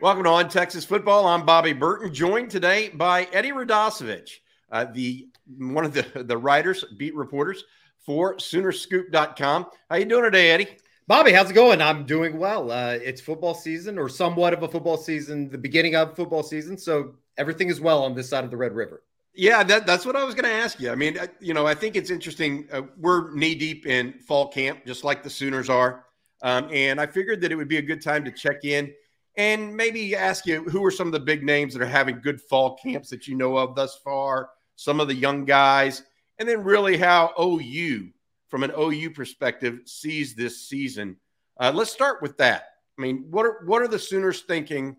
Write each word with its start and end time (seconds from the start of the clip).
Welcome 0.00 0.22
to 0.22 0.30
On 0.30 0.48
Texas 0.48 0.84
Football. 0.84 1.26
I'm 1.26 1.44
Bobby 1.44 1.72
Burton, 1.72 2.14
joined 2.14 2.52
today 2.52 2.88
by 2.90 3.24
Eddie 3.32 3.50
Radosevich, 3.50 4.30
uh, 4.70 4.84
the 4.84 5.26
one 5.56 5.84
of 5.84 5.92
the, 5.92 6.22
the 6.22 6.38
writers, 6.38 6.84
beat 6.96 7.16
reporters 7.16 7.64
for 7.98 8.36
Soonerscoop.com. 8.36 9.66
How 9.90 9.96
you 9.96 10.04
doing 10.04 10.22
today, 10.22 10.52
Eddie? 10.52 10.68
Bobby, 11.08 11.32
how's 11.32 11.50
it 11.50 11.54
going? 11.54 11.82
I'm 11.82 12.06
doing 12.06 12.38
well. 12.38 12.70
Uh, 12.70 12.96
it's 13.02 13.20
football 13.20 13.54
season, 13.54 13.98
or 13.98 14.08
somewhat 14.08 14.52
of 14.52 14.62
a 14.62 14.68
football 14.68 14.96
season, 14.96 15.50
the 15.50 15.58
beginning 15.58 15.96
of 15.96 16.14
football 16.14 16.44
season. 16.44 16.78
So 16.78 17.16
everything 17.36 17.68
is 17.68 17.80
well 17.80 18.04
on 18.04 18.14
this 18.14 18.28
side 18.28 18.44
of 18.44 18.52
the 18.52 18.56
Red 18.56 18.76
River. 18.76 19.02
Yeah, 19.34 19.64
that, 19.64 19.84
that's 19.84 20.06
what 20.06 20.14
I 20.14 20.22
was 20.22 20.36
going 20.36 20.44
to 20.44 20.62
ask 20.62 20.78
you. 20.78 20.92
I 20.92 20.94
mean, 20.94 21.18
I, 21.18 21.28
you 21.40 21.54
know, 21.54 21.66
I 21.66 21.74
think 21.74 21.96
it's 21.96 22.10
interesting. 22.10 22.68
Uh, 22.70 22.82
we're 22.98 23.34
knee 23.34 23.56
deep 23.56 23.84
in 23.84 24.12
fall 24.12 24.46
camp, 24.46 24.86
just 24.86 25.02
like 25.02 25.24
the 25.24 25.30
Sooners 25.30 25.68
are. 25.68 26.04
Um, 26.42 26.68
and 26.72 27.00
I 27.00 27.06
figured 27.06 27.40
that 27.40 27.50
it 27.50 27.56
would 27.56 27.66
be 27.66 27.78
a 27.78 27.82
good 27.82 28.00
time 28.00 28.24
to 28.24 28.30
check 28.30 28.64
in 28.64 28.92
and 29.38 29.74
maybe 29.74 30.16
ask 30.16 30.46
you 30.46 30.64
who 30.64 30.84
are 30.84 30.90
some 30.90 31.06
of 31.06 31.12
the 31.12 31.20
big 31.20 31.44
names 31.44 31.72
that 31.72 31.80
are 31.80 31.86
having 31.86 32.20
good 32.20 32.40
fall 32.40 32.76
camps 32.76 33.08
that 33.08 33.28
you 33.28 33.36
know 33.36 33.56
of 33.56 33.76
thus 33.76 33.96
far, 33.96 34.50
some 34.74 34.98
of 34.98 35.06
the 35.06 35.14
young 35.14 35.44
guys, 35.44 36.02
and 36.38 36.48
then 36.48 36.64
really 36.64 36.96
how 36.96 37.32
OU, 37.40 38.10
from 38.48 38.64
an 38.64 38.72
OU 38.76 39.10
perspective, 39.10 39.80
sees 39.86 40.34
this 40.34 40.68
season. 40.68 41.16
Uh, 41.58 41.72
let's 41.72 41.92
start 41.92 42.20
with 42.20 42.36
that. 42.38 42.64
I 42.98 43.02
mean, 43.02 43.26
what 43.30 43.46
are 43.46 43.64
what 43.64 43.80
are 43.80 43.88
the 43.88 43.98
Sooners 43.98 44.42
thinking 44.42 44.96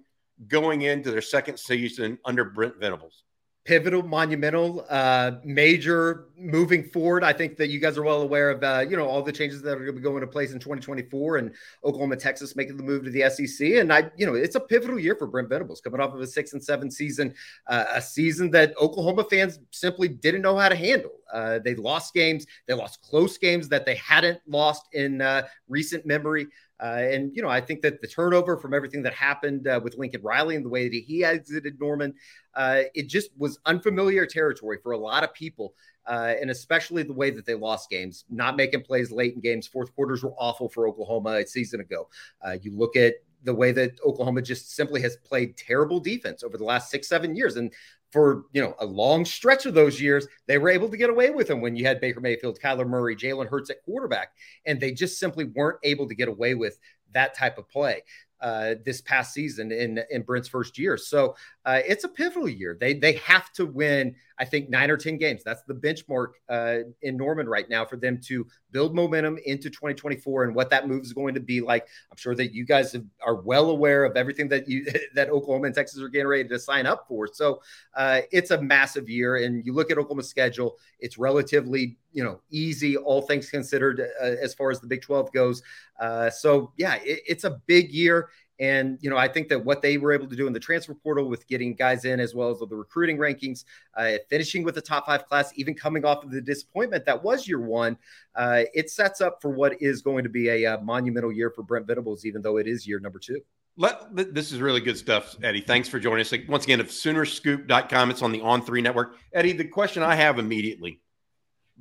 going 0.48 0.84
into 0.84 1.12
their 1.12 1.21
second 1.21 1.59
season 1.59 2.17
under 2.23 2.45
Brent 2.45 2.77
Venables? 2.77 3.23
Pivotal, 3.66 4.02
monumental, 4.02 4.86
uh, 4.90 5.34
major 5.44 6.26
moving 6.38 6.84
forward. 6.84 7.23
I 7.23 7.34
think 7.34 7.58
that 7.58 7.70
you 7.70 7.80
guys 7.80 7.98
are 7.98 8.04
well 8.04 8.22
aware 8.22 8.49
of, 8.49 8.63
uh, 8.63 8.85
you 8.90 8.98
know, 8.98 9.08
all 9.08 9.22
the 9.22 9.32
changes 9.32 9.62
that 9.62 9.73
are 9.73 9.82
going 9.82 9.88
to 9.88 9.94
be 9.94 10.02
going 10.02 10.16
into 10.16 10.27
place 10.27 10.54
in 10.54 10.59
2024 10.59 11.38
and 11.38 11.54
Oklahoma, 11.84 12.16
Texas 12.16 12.55
making 12.55 12.77
the 12.77 12.84
move 12.84 13.04
to 13.04 13.12
the 13.12 13.30
SEC. 13.30 13.73
And 13.73 13.91
I, 13.94 14.09
you 14.18 14.26
know, 14.26 14.34
it's 14.34 14.55
a 14.55 14.59
pivotal 14.59 14.98
year 14.98 15.16
for 15.16 15.27
Brent 15.27 15.49
Venables 15.49 15.82
coming 15.82 15.99
off 15.99 16.13
of 16.13 16.22
a 16.22 16.27
six 16.27 16.54
and 16.54 16.63
seven 16.63 16.90
season, 16.90 17.34
uh, 17.68 17.85
a 17.94 18.02
season 18.02 18.49
that 18.52 18.73
Oklahoma 18.82 19.26
fans 19.29 19.60
simply 19.71 20.07
didn't 20.07 20.41
know 20.41 20.57
how 20.57 20.70
to 20.70 20.76
handle. 20.76 21.12
Uh, 21.32 21.60
they 21.60 21.76
lost 21.76 22.13
games, 22.13 22.48
they 22.68 22.73
lost 22.73 23.01
close 23.01 23.38
games 23.38 23.70
that 23.70 23.85
they 23.85 23.96
hadn't 23.96 24.40
lost 24.48 24.88
in 24.94 25.21
uh, 25.21 25.44
recent 25.68 26.05
memory. 26.05 26.48
Uh, 26.82 27.02
and 27.12 27.35
you 27.35 27.41
know, 27.41 27.49
I 27.49 27.62
think 27.62 27.82
that 27.82 28.02
the 28.02 28.08
turnover 28.08 28.58
from 28.58 28.74
everything 28.74 29.04
that 29.04 29.13
happened 29.13 29.68
uh, 29.68 29.80
with 29.84 29.98
Lincoln 29.98 30.22
Riley 30.22 30.55
and 30.55 30.66
the 30.66 30.70
way 30.70 30.88
that 30.88 31.04
he 31.05 31.24
exited 31.24 31.80
Norman, 31.80 32.13
uh, 32.55 32.84
it 32.94 33.08
just 33.08 33.32
was 33.38 33.60
unfamiliar 33.66 34.26
territory 34.26 34.77
for 34.82 34.94
a 34.94 34.98
lot 34.98 35.24
of 35.24 35.34
people, 35.34 35.74
uh, 36.07 36.35
and 36.40 36.50
especially 36.50 37.04
the 37.04 37.13
way 37.13 37.32
that 37.32 37.46
they 37.46 37.55
lost 37.55 37.90
games, 37.90 38.26
not 38.30 38.55
making 38.55 38.82
plays 38.82 39.12
late 39.12 39.34
in 39.35 39.41
games. 39.41 39.68
Fourth 39.68 39.94
quarters 39.94 40.24
were 40.24 40.34
awful 40.38 40.70
for 40.70 40.88
Oklahoma 40.88 41.32
a 41.32 41.46
season 41.46 41.82
ago. 41.82 42.07
Uh, 42.46 42.57
you 42.62 42.76
look 42.76 42.96
at 42.96 43.16
the 43.44 43.54
way 43.54 43.72
that 43.72 44.00
Oklahoma 44.05 44.41
just 44.41 44.76
simply 44.76 45.02
has 45.02 45.18
played 45.18 45.55
terrible 45.55 46.00
defense 46.00 46.44
over 46.44 46.57
the 46.57 46.63
last 46.63 46.90
six, 46.90 47.07
seven 47.07 47.35
years, 47.35 47.55
and 47.55 47.74
for 48.12 48.46
you 48.54 48.62
know 48.62 48.76
a 48.79 48.85
long 48.85 49.26
stretch 49.26 49.65
of 49.65 49.74
those 49.74 50.02
years, 50.02 50.27
they 50.48 50.57
were 50.57 50.70
able 50.70 50.90
to 50.90 50.98
get 50.98 51.10
away 51.10 51.29
with 51.29 51.48
them 51.48 51.62
when 51.62 51.76
you 51.76 51.85
had 51.85 52.02
Baker 52.02 52.21
Mayfield, 52.21 52.60
Kyler 52.60 52.88
Murray, 52.88 53.16
Jalen 53.16 53.48
Hurts 53.48 53.70
at 53.70 53.84
quarterback, 53.84 54.34
and 54.66 54.79
they 54.79 54.91
just 54.91 55.20
simply 55.20 55.46
weren't 55.46 55.79
able 55.84 56.07
to 56.07 56.16
get 56.16 56.27
away 56.27 56.55
with 56.55 56.79
that 57.13 57.35
type 57.35 57.57
of 57.57 57.68
play 57.70 58.04
uh, 58.41 58.76
this 58.85 59.01
past 59.01 59.34
season 59.34 59.71
in 59.71 59.99
in 60.09 60.21
Brent's 60.21 60.48
first 60.48 60.77
year. 60.77 60.98
So 60.98 61.35
uh, 61.65 61.82
it's 61.87 62.04
a 62.04 62.09
pivotal 62.09 62.49
year. 62.49 62.77
They 62.79 62.93
they 62.93 63.13
have 63.13 63.51
to 63.54 63.65
win. 63.65 64.16
I 64.38 64.45
think 64.45 64.69
nine 64.69 64.90
or 64.90 64.97
ten 64.97 65.18
games. 65.18 65.44
That's 65.44 65.63
the 65.63 65.73
benchmark 65.73 66.28
uh, 66.47 66.90
in 67.01 67.17
Norman 67.17 67.47
right 67.47 67.69
now 67.69 67.85
for 67.85 67.97
them 67.97 68.19
to 68.25 68.47
build 68.72 68.95
momentum 68.95 69.38
into 69.45 69.69
2024 69.69 70.45
and 70.45 70.56
what 70.56 70.69
that 70.69 70.88
move 70.88 71.03
is 71.03 71.12
going 71.12 71.34
to 71.34 71.40
be 71.40 71.59
like. 71.59 71.88
I'm 72.12 72.17
sure 72.17 72.35
that 72.35 72.53
you 72.53 72.66
guys 72.66 72.94
have, 72.94 73.03
are 73.25 73.35
well 73.35 73.72
aware 73.72 74.06
of 74.06 74.16
everything 74.16 74.47
that 74.50 74.67
you 74.69 74.85
that 75.16 75.29
Oklahoma 75.29 75.66
and 75.67 75.75
Texas 75.75 76.01
are 76.01 76.09
getting 76.09 76.28
ready 76.28 76.47
to 76.47 76.59
sign 76.59 76.85
up 76.85 77.06
for. 77.07 77.28
So 77.28 77.62
uh, 77.95 78.22
it's 78.31 78.51
a 78.51 78.62
massive 78.62 79.09
year. 79.09 79.38
And 79.38 79.66
you 79.66 79.73
look 79.73 79.91
at 79.91 79.97
Oklahoma's 79.97 80.29
schedule; 80.29 80.78
it's 81.00 81.17
relatively 81.17 81.97
you 82.13 82.23
know 82.23 82.40
easy, 82.50 82.97
all 82.97 83.21
things 83.21 83.50
considered, 83.50 84.01
uh, 84.21 84.23
as 84.23 84.53
far 84.53 84.71
as 84.71 84.79
the 84.79 84.88
Big 84.88 85.01
12 85.01 85.31
goes. 85.33 85.61
Uh, 86.00 86.29
so 86.29 86.71
yeah, 86.77 86.95
it, 87.03 87.21
it's 87.27 87.44
a 87.44 87.61
big 87.67 87.91
year. 87.91 88.28
And, 88.59 88.97
you 88.99 89.09
know, 89.09 89.15
I 89.15 89.27
think 89.29 89.47
that 89.49 89.63
what 89.63 89.81
they 89.81 89.97
were 89.97 90.11
able 90.11 90.27
to 90.27 90.35
do 90.35 90.45
in 90.45 90.51
the 90.51 90.59
transfer 90.59 90.93
portal 90.93 91.29
with 91.29 91.47
getting 91.47 91.73
guys 91.73 92.03
in 92.03 92.19
as 92.19 92.35
well 92.35 92.49
as 92.49 92.59
the 92.59 92.67
recruiting 92.67 93.17
rankings, 93.17 93.63
uh, 93.95 94.13
finishing 94.29 94.63
with 94.63 94.75
the 94.75 94.81
top 94.81 95.05
five 95.05 95.25
class, 95.27 95.51
even 95.55 95.73
coming 95.73 96.03
off 96.03 96.25
of 96.25 96.31
the 96.31 96.41
disappointment 96.41 97.05
that 97.05 97.23
was 97.23 97.47
year 97.47 97.61
one, 97.61 97.97
uh, 98.35 98.63
it 98.73 98.89
sets 98.89 99.21
up 99.21 99.41
for 99.41 99.49
what 99.49 99.81
is 99.81 100.01
going 100.01 100.23
to 100.23 100.29
be 100.29 100.49
a, 100.49 100.63
a, 100.63 100.73
uh, 100.73 100.81
monumental 100.81 101.31
year 101.31 101.49
for 101.49 101.63
Brent 101.63 101.87
Venables, 101.87 102.25
even 102.25 102.41
though 102.41 102.57
it 102.57 102.67
is 102.67 102.85
year 102.85 102.99
number 102.99 103.17
two. 103.17 103.39
Let, 103.77 104.13
this 104.33 104.51
is 104.51 104.59
really 104.59 104.81
good 104.81 104.97
stuff, 104.97 105.37
Eddie. 105.41 105.61
Thanks 105.61 105.87
for 105.87 105.99
joining 105.99 106.19
us. 106.19 106.33
Once 106.49 106.65
again, 106.65 106.81
if 106.81 106.89
Soonerscoop.com, 106.89 108.11
it's 108.11 108.21
on 108.21 108.33
the 108.33 108.41
On 108.41 108.61
Three 108.61 108.81
Network. 108.81 109.15
Eddie, 109.31 109.53
the 109.53 109.63
question 109.63 110.03
I 110.03 110.15
have 110.15 110.37
immediately, 110.37 110.99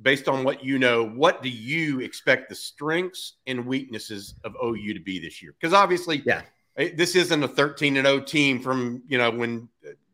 based 0.01 0.29
on 0.29 0.45
what 0.45 0.63
you 0.63 0.79
know, 0.79 1.05
what 1.05 1.43
do 1.43 1.49
you 1.49 1.99
expect 1.99 2.47
the 2.47 2.55
strengths 2.55 3.33
and 3.47 3.65
weaknesses 3.65 4.35
of 4.45 4.55
OU 4.63 4.93
to 4.93 5.01
be 5.01 5.19
this 5.19 5.41
year? 5.41 5.53
Because 5.59 5.73
obviously, 5.73 6.23
yeah 6.25 6.43
this 6.87 7.15
isn't 7.15 7.43
a 7.43 7.47
13 7.47 7.97
and 7.97 8.07
0 8.07 8.21
team 8.21 8.61
from 8.61 9.03
you 9.07 9.17
know 9.17 9.31
when 9.31 9.69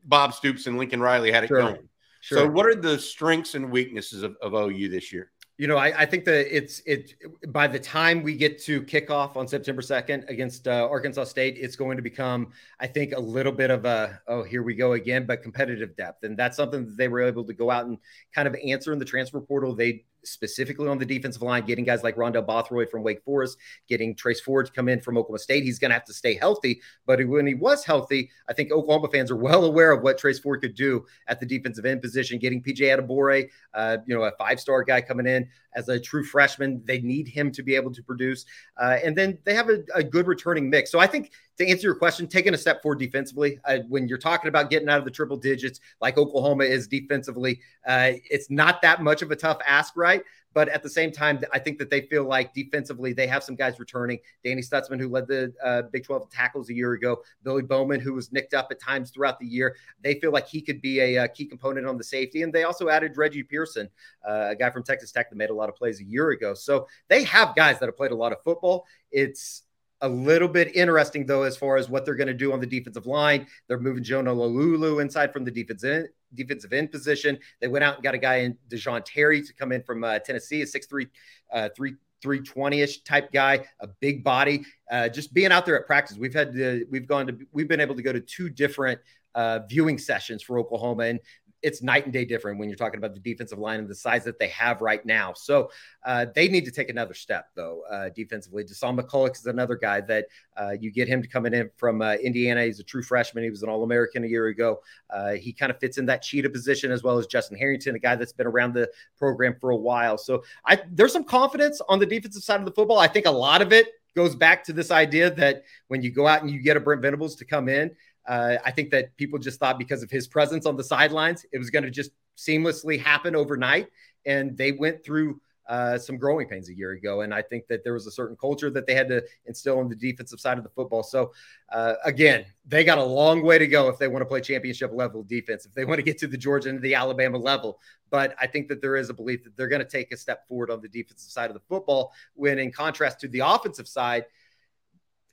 Bob 0.05 0.33
Stoops 0.33 0.67
and 0.67 0.77
Lincoln 0.77 1.01
Riley 1.01 1.31
had 1.31 1.43
it 1.43 1.47
sure. 1.47 1.61
going. 1.61 1.89
Sure. 2.21 2.39
So, 2.39 2.47
what 2.47 2.65
are 2.65 2.75
the 2.75 2.97
strengths 2.97 3.53
and 3.55 3.69
weaknesses 3.71 4.23
of, 4.23 4.35
of 4.41 4.53
OU 4.53 4.89
this 4.89 5.13
year? 5.13 5.31
You 5.57 5.67
know, 5.67 5.77
I, 5.77 6.01
I, 6.01 6.05
think 6.05 6.25
that 6.25 6.53
it's 6.53 6.81
it 6.85 7.13
by 7.53 7.65
the 7.65 7.79
time 7.79 8.23
we 8.23 8.35
get 8.35 8.61
to 8.63 8.81
kickoff 8.81 9.37
on 9.37 9.47
September 9.47 9.81
2nd 9.81 10.27
against 10.27 10.67
uh, 10.67 10.85
Arkansas 10.91 11.23
State, 11.25 11.55
it's 11.57 11.77
going 11.77 11.95
to 11.95 12.03
become, 12.03 12.51
I 12.81 12.87
think, 12.87 13.13
a 13.13 13.19
little 13.19 13.53
bit 13.53 13.71
of 13.71 13.85
a 13.85 14.19
oh, 14.27 14.43
here 14.43 14.63
we 14.63 14.75
go 14.75 14.93
again, 14.93 15.25
but 15.25 15.41
competitive 15.43 15.95
depth. 15.95 16.23
And 16.23 16.35
that's 16.35 16.57
something 16.57 16.85
that 16.85 16.97
they 16.97 17.07
were 17.07 17.21
able 17.21 17.45
to 17.45 17.53
go 17.53 17.71
out 17.71 17.85
and 17.85 17.97
kind 18.33 18.49
of 18.49 18.55
answer 18.65 18.91
in 18.91 18.99
the 18.99 19.05
transfer 19.05 19.39
portal. 19.39 19.73
They 19.75 20.03
specifically 20.25 20.87
on 20.87 20.97
the 20.97 21.05
defensive 21.05 21.41
line, 21.41 21.65
getting 21.65 21.85
guys 21.85 22.03
like 22.03 22.15
Rondell 22.15 22.45
Bothroyd 22.45 22.89
from 22.89 23.03
Wake 23.03 23.23
Forest, 23.23 23.57
getting 23.87 24.15
Trace 24.15 24.41
Ford 24.41 24.65
to 24.65 24.71
come 24.71 24.89
in 24.89 24.99
from 24.99 25.17
Oklahoma 25.17 25.39
State. 25.39 25.63
He's 25.63 25.79
going 25.79 25.89
to 25.89 25.95
have 25.95 26.05
to 26.05 26.13
stay 26.13 26.35
healthy. 26.35 26.81
But 27.05 27.25
when 27.27 27.47
he 27.47 27.53
was 27.53 27.85
healthy, 27.85 28.29
I 28.49 28.53
think 28.53 28.71
Oklahoma 28.71 29.09
fans 29.09 29.31
are 29.31 29.35
well 29.35 29.65
aware 29.65 29.91
of 29.91 30.01
what 30.01 30.17
Trace 30.17 30.39
Ford 30.39 30.61
could 30.61 30.75
do 30.75 31.05
at 31.27 31.39
the 31.39 31.45
defensive 31.45 31.85
end 31.85 32.01
position. 32.01 32.39
Getting 32.39 32.61
PJ 32.61 32.79
Adebawore, 32.79 33.49
uh, 33.73 33.97
you 34.05 34.15
know, 34.15 34.23
a 34.23 34.31
five 34.37 34.59
star 34.59 34.83
guy 34.83 35.01
coming 35.01 35.27
in 35.27 35.47
as 35.75 35.89
a 35.89 35.99
true 35.99 36.23
freshman, 36.23 36.81
they 36.85 36.99
need 37.01 37.27
him 37.27 37.51
to 37.51 37.61
be 37.61 37.75
able 37.75 37.91
to 37.93 38.01
produce. 38.01 38.45
Uh, 38.77 38.97
and 39.03 39.15
then 39.15 39.37
they 39.43 39.53
have 39.53 39.69
a, 39.69 39.83
a, 39.93 40.03
good 40.03 40.27
returning 40.27 40.69
mix. 40.69 40.91
So 40.91 40.99
I 40.99 41.07
think 41.07 41.31
to 41.57 41.67
answer 41.67 41.87
your 41.87 41.95
question, 41.95 42.27
taking 42.27 42.53
a 42.53 42.57
step 42.57 42.81
forward 42.81 42.99
defensively, 42.99 43.59
uh, 43.65 43.79
when 43.87 44.07
you're 44.07 44.17
talking 44.17 44.47
about 44.47 44.69
getting 44.69 44.89
out 44.89 44.99
of 44.99 45.05
the 45.05 45.11
triple 45.11 45.37
digits 45.37 45.79
like 46.01 46.17
Oklahoma 46.17 46.63
is 46.63 46.87
defensively, 46.87 47.59
uh, 47.87 48.11
it's 48.29 48.49
not 48.49 48.81
that 48.81 49.03
much 49.03 49.21
of 49.21 49.31
a 49.31 49.35
tough 49.35 49.59
ask, 49.65 49.95
right? 49.95 50.14
But 50.55 50.69
at 50.69 50.81
the 50.81 50.89
same 50.89 51.11
time, 51.11 51.41
I 51.53 51.59
think 51.59 51.77
that 51.79 51.89
they 51.89 52.01
feel 52.01 52.23
like 52.23 52.53
defensively 52.53 53.11
they 53.11 53.27
have 53.27 53.43
some 53.43 53.55
guys 53.55 53.77
returning. 53.77 54.19
Danny 54.43 54.61
Stutsman, 54.61 54.99
who 54.99 55.09
led 55.09 55.27
the 55.27 55.53
uh, 55.61 55.81
Big 55.91 56.05
12 56.05 56.29
tackles 56.29 56.69
a 56.69 56.73
year 56.73 56.93
ago, 56.93 57.21
Billy 57.43 57.61
Bowman, 57.61 57.99
who 57.99 58.13
was 58.13 58.31
nicked 58.31 58.53
up 58.53 58.69
at 58.71 58.79
times 58.79 59.11
throughout 59.11 59.37
the 59.37 59.45
year. 59.45 59.75
They 60.01 60.17
feel 60.21 60.31
like 60.31 60.47
he 60.47 60.61
could 60.61 60.81
be 60.81 61.01
a, 61.01 61.25
a 61.25 61.27
key 61.27 61.45
component 61.45 61.85
on 61.85 61.97
the 61.97 62.05
safety. 62.05 62.41
And 62.43 62.53
they 62.53 62.63
also 62.63 62.87
added 62.87 63.17
Reggie 63.17 63.43
Pearson, 63.43 63.89
uh, 64.25 64.47
a 64.51 64.55
guy 64.55 64.69
from 64.69 64.83
Texas 64.83 65.11
Tech 65.11 65.29
that 65.29 65.35
made 65.35 65.49
a 65.49 65.53
lot 65.53 65.67
of 65.67 65.75
plays 65.75 65.99
a 65.99 66.05
year 66.05 66.29
ago. 66.29 66.53
So 66.53 66.87
they 67.09 67.23
have 67.25 67.53
guys 67.53 67.77
that 67.79 67.87
have 67.87 67.97
played 67.97 68.11
a 68.11 68.15
lot 68.15 68.31
of 68.31 68.41
football. 68.41 68.85
It's 69.11 69.63
a 70.01 70.09
little 70.09 70.47
bit 70.47 70.75
interesting 70.75 71.25
though 71.25 71.43
as 71.43 71.57
far 71.57 71.77
as 71.77 71.89
what 71.89 72.05
they're 72.05 72.15
going 72.15 72.27
to 72.27 72.33
do 72.33 72.53
on 72.53 72.59
the 72.59 72.67
defensive 72.67 73.07
line. 73.07 73.47
They're 73.67 73.79
moving 73.79 74.03
Jonah 74.03 74.33
Laulu 74.33 75.01
inside 75.01 75.33
from 75.33 75.43
the 75.43 75.51
defensive 75.51 76.07
defensive 76.35 76.73
end 76.73 76.91
position. 76.91 77.37
They 77.61 77.67
went 77.67 77.83
out 77.83 77.95
and 77.95 78.03
got 78.03 78.13
a 78.13 78.19
guy 78.19 78.37
in 78.37 78.57
Da'Jon 78.69 79.03
Terry 79.05 79.41
to 79.41 79.53
come 79.53 79.71
in 79.71 79.81
from 79.83 80.03
uh, 80.03 80.19
Tennessee, 80.19 80.61
a 80.61 80.65
6'3", 80.65 81.07
uh, 81.53 81.69
3 81.75 81.95
320-ish 82.23 83.03
type 83.03 83.31
guy, 83.31 83.65
a 83.81 83.87
big 83.99 84.23
body. 84.23 84.65
Uh, 84.89 85.07
just 85.07 85.33
being 85.33 85.51
out 85.51 85.65
there 85.65 85.79
at 85.79 85.85
practice, 85.85 86.17
we've 86.17 86.33
had 86.33 86.53
to, 86.53 86.85
we've 86.89 87.07
gone 87.07 87.27
to 87.27 87.37
we've 87.51 87.67
been 87.67 87.79
able 87.81 87.95
to 87.95 88.01
go 88.01 88.11
to 88.11 88.19
two 88.19 88.49
different 88.49 88.99
uh, 89.35 89.59
viewing 89.69 89.97
sessions 89.97 90.41
for 90.41 90.57
Oklahoma, 90.57 91.03
and 91.03 91.19
it's 91.65 91.81
night 91.81 92.03
and 92.03 92.13
day 92.13 92.23
different 92.25 92.59
when 92.59 92.69
you're 92.69 92.77
talking 92.77 92.99
about 92.99 93.15
the 93.15 93.19
defensive 93.19 93.57
line 93.57 93.79
and 93.79 93.89
the 93.89 93.95
size 93.95 94.23
that 94.23 94.37
they 94.37 94.49
have 94.49 94.81
right 94.81 95.03
now. 95.03 95.33
So 95.33 95.71
uh, 96.05 96.27
they 96.35 96.47
need 96.47 96.63
to 96.65 96.71
take 96.71 96.89
another 96.89 97.15
step, 97.15 97.49
though, 97.55 97.81
uh, 97.89 98.09
defensively. 98.09 98.63
Dasan 98.63 98.99
McCullough 98.99 99.35
is 99.35 99.47
another 99.47 99.75
guy 99.75 99.99
that 100.01 100.27
uh, 100.55 100.75
you 100.79 100.91
get 100.91 101.07
him 101.07 101.23
to 101.23 101.27
come 101.27 101.47
in 101.47 101.71
from 101.75 102.03
uh, 102.03 102.13
Indiana. 102.13 102.63
He's 102.63 102.79
a 102.79 102.83
true 102.83 103.01
freshman. 103.01 103.43
He 103.43 103.49
was 103.49 103.63
an 103.63 103.69
All 103.69 103.83
American 103.83 104.23
a 104.23 104.27
year 104.27 104.45
ago. 104.47 104.81
Uh, 105.09 105.31
he 105.31 105.51
kind 105.51 105.71
of 105.71 105.79
fits 105.79 105.97
in 105.97 106.05
that 106.05 106.21
cheetah 106.21 106.51
position 106.51 106.91
as 106.91 107.01
well 107.01 107.17
as 107.17 107.25
Justin 107.25 107.57
Harrington, 107.57 107.95
a 107.95 107.99
guy 107.99 108.15
that's 108.15 108.33
been 108.33 108.45
around 108.45 108.75
the 108.75 108.87
program 109.17 109.55
for 109.59 109.71
a 109.71 109.75
while. 109.75 110.19
So 110.19 110.43
I, 110.67 110.79
there's 110.91 111.13
some 111.13 111.23
confidence 111.23 111.81
on 111.89 111.97
the 111.97 112.05
defensive 112.05 112.43
side 112.43 112.59
of 112.59 112.65
the 112.65 112.73
football. 112.73 112.99
I 112.99 113.07
think 113.07 113.25
a 113.25 113.31
lot 113.31 113.63
of 113.63 113.73
it 113.73 113.87
goes 114.15 114.35
back 114.35 114.63
to 114.65 114.73
this 114.73 114.91
idea 114.91 115.31
that 115.31 115.63
when 115.87 116.03
you 116.03 116.11
go 116.11 116.27
out 116.27 116.41
and 116.41 116.51
you 116.51 116.59
get 116.61 116.77
a 116.77 116.79
Brent 116.79 117.01
Venables 117.01 117.35
to 117.37 117.45
come 117.45 117.67
in, 117.67 117.91
uh, 118.27 118.57
I 118.63 118.71
think 118.71 118.89
that 118.91 119.15
people 119.17 119.39
just 119.39 119.59
thought 119.59 119.77
because 119.77 120.03
of 120.03 120.09
his 120.09 120.27
presence 120.27 120.65
on 120.65 120.75
the 120.77 120.83
sidelines, 120.83 121.45
it 121.51 121.57
was 121.57 121.69
going 121.69 121.83
to 121.83 121.91
just 121.91 122.11
seamlessly 122.37 122.99
happen 122.99 123.35
overnight. 123.35 123.87
And 124.25 124.57
they 124.57 124.71
went 124.71 125.03
through 125.03 125.39
uh, 125.67 125.97
some 125.97 126.17
growing 126.17 126.47
pains 126.47 126.69
a 126.69 126.75
year 126.75 126.91
ago. 126.91 127.21
And 127.21 127.33
I 127.33 127.41
think 127.41 127.67
that 127.67 127.83
there 127.83 127.93
was 127.93 128.05
a 128.05 128.11
certain 128.11 128.35
culture 128.35 128.69
that 128.69 128.85
they 128.85 128.93
had 128.93 129.07
to 129.09 129.23
instill 129.45 129.79
on 129.79 129.89
the 129.89 129.95
defensive 129.95 130.39
side 130.39 130.57
of 130.57 130.63
the 130.63 130.69
football. 130.69 131.01
So, 131.01 131.33
uh, 131.71 131.95
again, 132.03 132.45
they 132.67 132.83
got 132.83 132.97
a 132.97 133.03
long 133.03 133.43
way 133.43 133.57
to 133.57 133.67
go 133.67 133.89
if 133.89 133.97
they 133.97 134.07
want 134.07 134.21
to 134.21 134.25
play 134.25 134.41
championship 134.41 134.91
level 134.93 135.23
defense, 135.23 135.65
if 135.65 135.73
they 135.73 135.85
want 135.85 135.97
to 135.97 136.03
get 136.03 136.19
to 136.19 136.27
the 136.27 136.37
Georgia 136.37 136.69
and 136.69 136.81
the 136.81 136.93
Alabama 136.93 137.37
level. 137.37 137.79
But 138.11 138.35
I 138.39 138.47
think 138.47 138.67
that 138.67 138.81
there 138.81 138.95
is 138.95 139.09
a 139.09 139.13
belief 139.13 139.43
that 139.43 139.57
they're 139.57 139.67
going 139.67 139.81
to 139.81 139.89
take 139.89 140.11
a 140.11 140.17
step 140.17 140.47
forward 140.47 140.69
on 140.69 140.81
the 140.81 140.87
defensive 140.87 141.31
side 141.31 141.49
of 141.49 141.55
the 141.55 141.63
football, 141.67 142.13
when 142.35 142.59
in 142.59 142.71
contrast 142.71 143.19
to 143.21 143.27
the 143.27 143.39
offensive 143.39 143.87
side, 143.87 144.25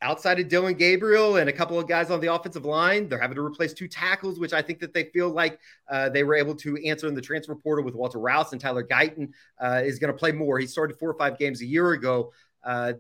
outside 0.02 0.38
of 0.40 0.48
Dillon 0.48 0.74
Gabriel 0.74 1.36
and 1.36 1.48
a 1.48 1.52
couple 1.52 1.78
of 1.78 1.88
guys 1.88 2.10
on 2.10 2.20
the 2.20 2.32
offensive 2.32 2.64
line, 2.64 3.08
they're 3.08 3.18
having 3.18 3.36
to 3.36 3.44
replace 3.44 3.72
two 3.72 3.88
tackles, 3.88 4.38
which 4.38 4.52
I 4.52 4.60
think 4.60 4.80
that 4.80 4.92
they 4.92 5.04
feel 5.04 5.30
like 5.30 5.58
uh, 5.88 6.08
they 6.08 6.24
were 6.24 6.34
able 6.34 6.54
to 6.56 6.76
answer 6.84 7.06
in 7.06 7.14
the 7.14 7.22
transfer 7.22 7.54
portal 7.54 7.84
with 7.84 7.94
Walter 7.94 8.18
Rouse 8.18 8.52
and 8.52 8.60
Tyler 8.60 8.84
Guyton 8.84 9.30
uh, 9.58 9.80
is 9.84 9.98
going 9.98 10.12
to 10.12 10.18
play 10.18 10.32
more. 10.32 10.58
He 10.58 10.66
started 10.66 10.98
four 10.98 11.10
or 11.10 11.14
five 11.14 11.38
games 11.38 11.62
a 11.62 11.66
year 11.66 11.92
ago. 11.92 12.32
Uh, 12.62 12.94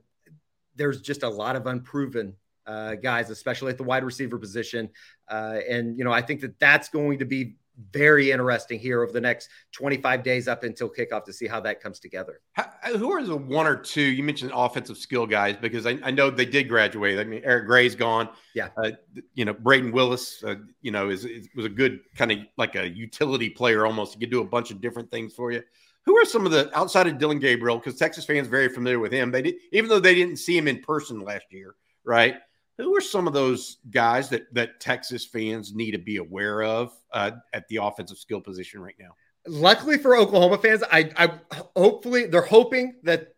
there's 0.76 1.02
just 1.02 1.22
a 1.22 1.28
lot 1.28 1.56
of 1.56 1.66
unproven 1.66 2.34
uh, 2.66 2.94
guys, 2.94 3.28
especially 3.28 3.70
at 3.70 3.76
the 3.76 3.84
wide 3.84 4.04
receiver 4.04 4.38
position. 4.38 4.88
Uh, 5.28 5.58
and, 5.68 5.98
you 5.98 6.04
know, 6.04 6.12
I 6.12 6.22
think 6.22 6.40
that 6.40 6.58
that's 6.58 6.88
going 6.88 7.18
to 7.18 7.24
be 7.24 7.56
very 7.92 8.30
interesting 8.30 8.78
here 8.78 9.02
over 9.02 9.12
the 9.12 9.20
next 9.20 9.48
25 9.72 10.22
days 10.22 10.48
up 10.48 10.64
until 10.64 10.88
kickoff 10.88 11.24
to 11.24 11.32
see 11.32 11.46
how 11.46 11.60
that 11.60 11.80
comes 11.80 11.98
together. 11.98 12.40
How, 12.52 12.70
who 12.96 13.10
are 13.10 13.22
the 13.22 13.36
one 13.36 13.66
or 13.66 13.76
two 13.76 14.02
you 14.02 14.22
mentioned 14.22 14.52
offensive 14.54 14.96
skill 14.96 15.26
guys 15.26 15.56
because 15.60 15.86
I, 15.86 15.98
I 16.02 16.10
know 16.10 16.30
they 16.30 16.46
did 16.46 16.68
graduate. 16.68 17.18
I 17.18 17.24
mean, 17.24 17.42
Eric 17.44 17.66
Gray's 17.66 17.94
gone. 17.94 18.28
Yeah. 18.54 18.68
Uh, 18.76 18.92
you 19.34 19.44
know, 19.44 19.54
Brayden 19.54 19.92
Willis, 19.92 20.42
uh, 20.44 20.56
you 20.80 20.90
know, 20.90 21.10
is, 21.10 21.24
is, 21.24 21.48
was 21.54 21.66
a 21.66 21.70
good 21.70 22.00
kind 22.16 22.32
of 22.32 22.38
like 22.56 22.76
a 22.76 22.88
utility 22.88 23.50
player 23.50 23.86
almost. 23.86 24.14
He 24.14 24.20
could 24.20 24.30
do 24.30 24.40
a 24.40 24.46
bunch 24.46 24.70
of 24.70 24.80
different 24.80 25.10
things 25.10 25.34
for 25.34 25.52
you. 25.52 25.62
Who 26.04 26.16
are 26.16 26.24
some 26.24 26.46
of 26.46 26.52
the 26.52 26.76
outside 26.76 27.06
of 27.06 27.18
Dillon 27.18 27.38
Gabriel? 27.38 27.78
Because 27.78 27.96
Texas 27.96 28.24
fans 28.24 28.48
very 28.48 28.68
familiar 28.68 28.98
with 28.98 29.12
him. 29.12 29.30
They 29.30 29.42
did, 29.42 29.54
even 29.70 29.88
though 29.88 30.00
they 30.00 30.14
didn't 30.14 30.36
see 30.36 30.56
him 30.56 30.66
in 30.66 30.80
person 30.80 31.20
last 31.20 31.44
year, 31.50 31.76
right? 32.04 32.36
Who 32.78 32.96
are 32.96 33.00
some 33.00 33.26
of 33.26 33.32
those 33.32 33.78
guys 33.90 34.28
that 34.30 34.52
that 34.54 34.80
Texas 34.80 35.24
fans 35.24 35.74
need 35.74 35.92
to 35.92 35.98
be 35.98 36.16
aware 36.16 36.62
of 36.62 36.92
uh, 37.12 37.32
at 37.52 37.68
the 37.68 37.76
offensive 37.76 38.18
skill 38.18 38.40
position 38.40 38.80
right 38.80 38.96
now? 38.98 39.14
Luckily 39.46 39.98
for 39.98 40.16
Oklahoma 40.16 40.58
fans, 40.58 40.82
I, 40.90 41.10
I 41.16 41.30
hopefully 41.76 42.26
they're 42.26 42.42
hoping 42.42 42.94
that 43.02 43.34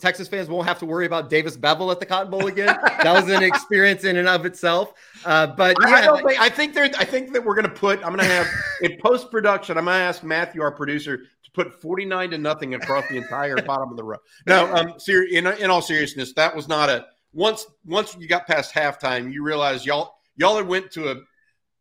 Texas 0.00 0.28
fans 0.28 0.48
won't 0.48 0.66
have 0.66 0.78
to 0.78 0.86
worry 0.86 1.06
about 1.06 1.28
Davis 1.28 1.56
Beville 1.56 1.90
at 1.90 2.00
the 2.00 2.06
Cotton 2.06 2.30
Bowl 2.30 2.46
again. 2.46 2.66
that 3.02 3.12
was 3.12 3.30
an 3.30 3.42
experience 3.42 4.04
in 4.04 4.16
and 4.16 4.28
of 4.28 4.46
itself. 4.46 4.94
Uh, 5.24 5.46
but 5.48 5.76
yeah, 5.82 5.88
I, 5.88 6.10
like, 6.10 6.24
think, 6.26 6.40
I 6.40 6.48
think 6.48 7.00
I 7.00 7.04
think 7.04 7.32
that 7.32 7.44
we're 7.44 7.54
going 7.54 7.68
to 7.68 7.74
put. 7.74 7.98
I'm 7.98 8.14
going 8.14 8.20
to 8.20 8.24
have 8.24 8.46
in 8.82 8.98
post 9.00 9.30
production. 9.30 9.76
I'm 9.76 9.84
going 9.84 9.98
to 9.98 10.04
ask 10.04 10.22
Matthew, 10.24 10.62
our 10.62 10.72
producer, 10.72 11.18
to 11.18 11.50
put 11.52 11.80
49 11.80 12.30
to 12.30 12.38
nothing 12.38 12.74
across 12.74 13.06
the 13.08 13.16
entire 13.16 13.56
bottom 13.62 13.90
of 13.90 13.96
the 13.96 14.04
row. 14.04 14.18
No, 14.46 14.74
um, 14.74 14.94
ser- 14.98 15.24
in 15.24 15.46
in 15.46 15.70
all 15.70 15.82
seriousness, 15.82 16.32
that 16.34 16.54
was 16.54 16.68
not 16.68 16.88
a 16.88 17.06
once 17.36 17.66
once 17.84 18.16
you 18.18 18.26
got 18.26 18.46
past 18.46 18.74
halftime, 18.74 19.32
you 19.32 19.42
realize 19.42 19.84
y'all 19.84 20.14
y'all 20.36 20.56
had 20.56 20.66
went 20.66 20.90
to 20.92 21.10
a, 21.10 21.16